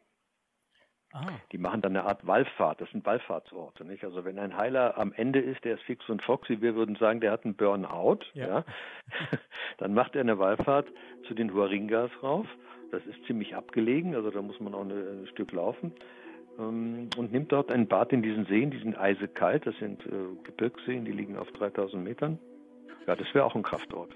[1.13, 1.27] Ah.
[1.53, 3.85] Die machen dann eine Art Wallfahrt, das sind Wallfahrtsorte.
[3.85, 4.03] Nicht?
[4.05, 7.21] Also wenn ein Heiler am Ende ist, der ist fix und foxy, wir würden sagen,
[7.21, 8.47] der hat einen Burnout, ja.
[8.49, 8.65] ja.
[9.79, 10.89] dann macht er eine Wallfahrt
[11.29, 12.47] zu den Huaringas rauf.
[12.91, 15.95] Das ist ziemlich abgelegen, also da muss man auch ein Stück laufen
[16.69, 20.11] und nimmt dort ein Bad in diesen Seen, die sind eisekalt, das sind äh,
[20.45, 22.39] Gebirgsseen, die liegen auf 3000 Metern.
[23.07, 24.11] Ja, das wäre auch ein Kraftort.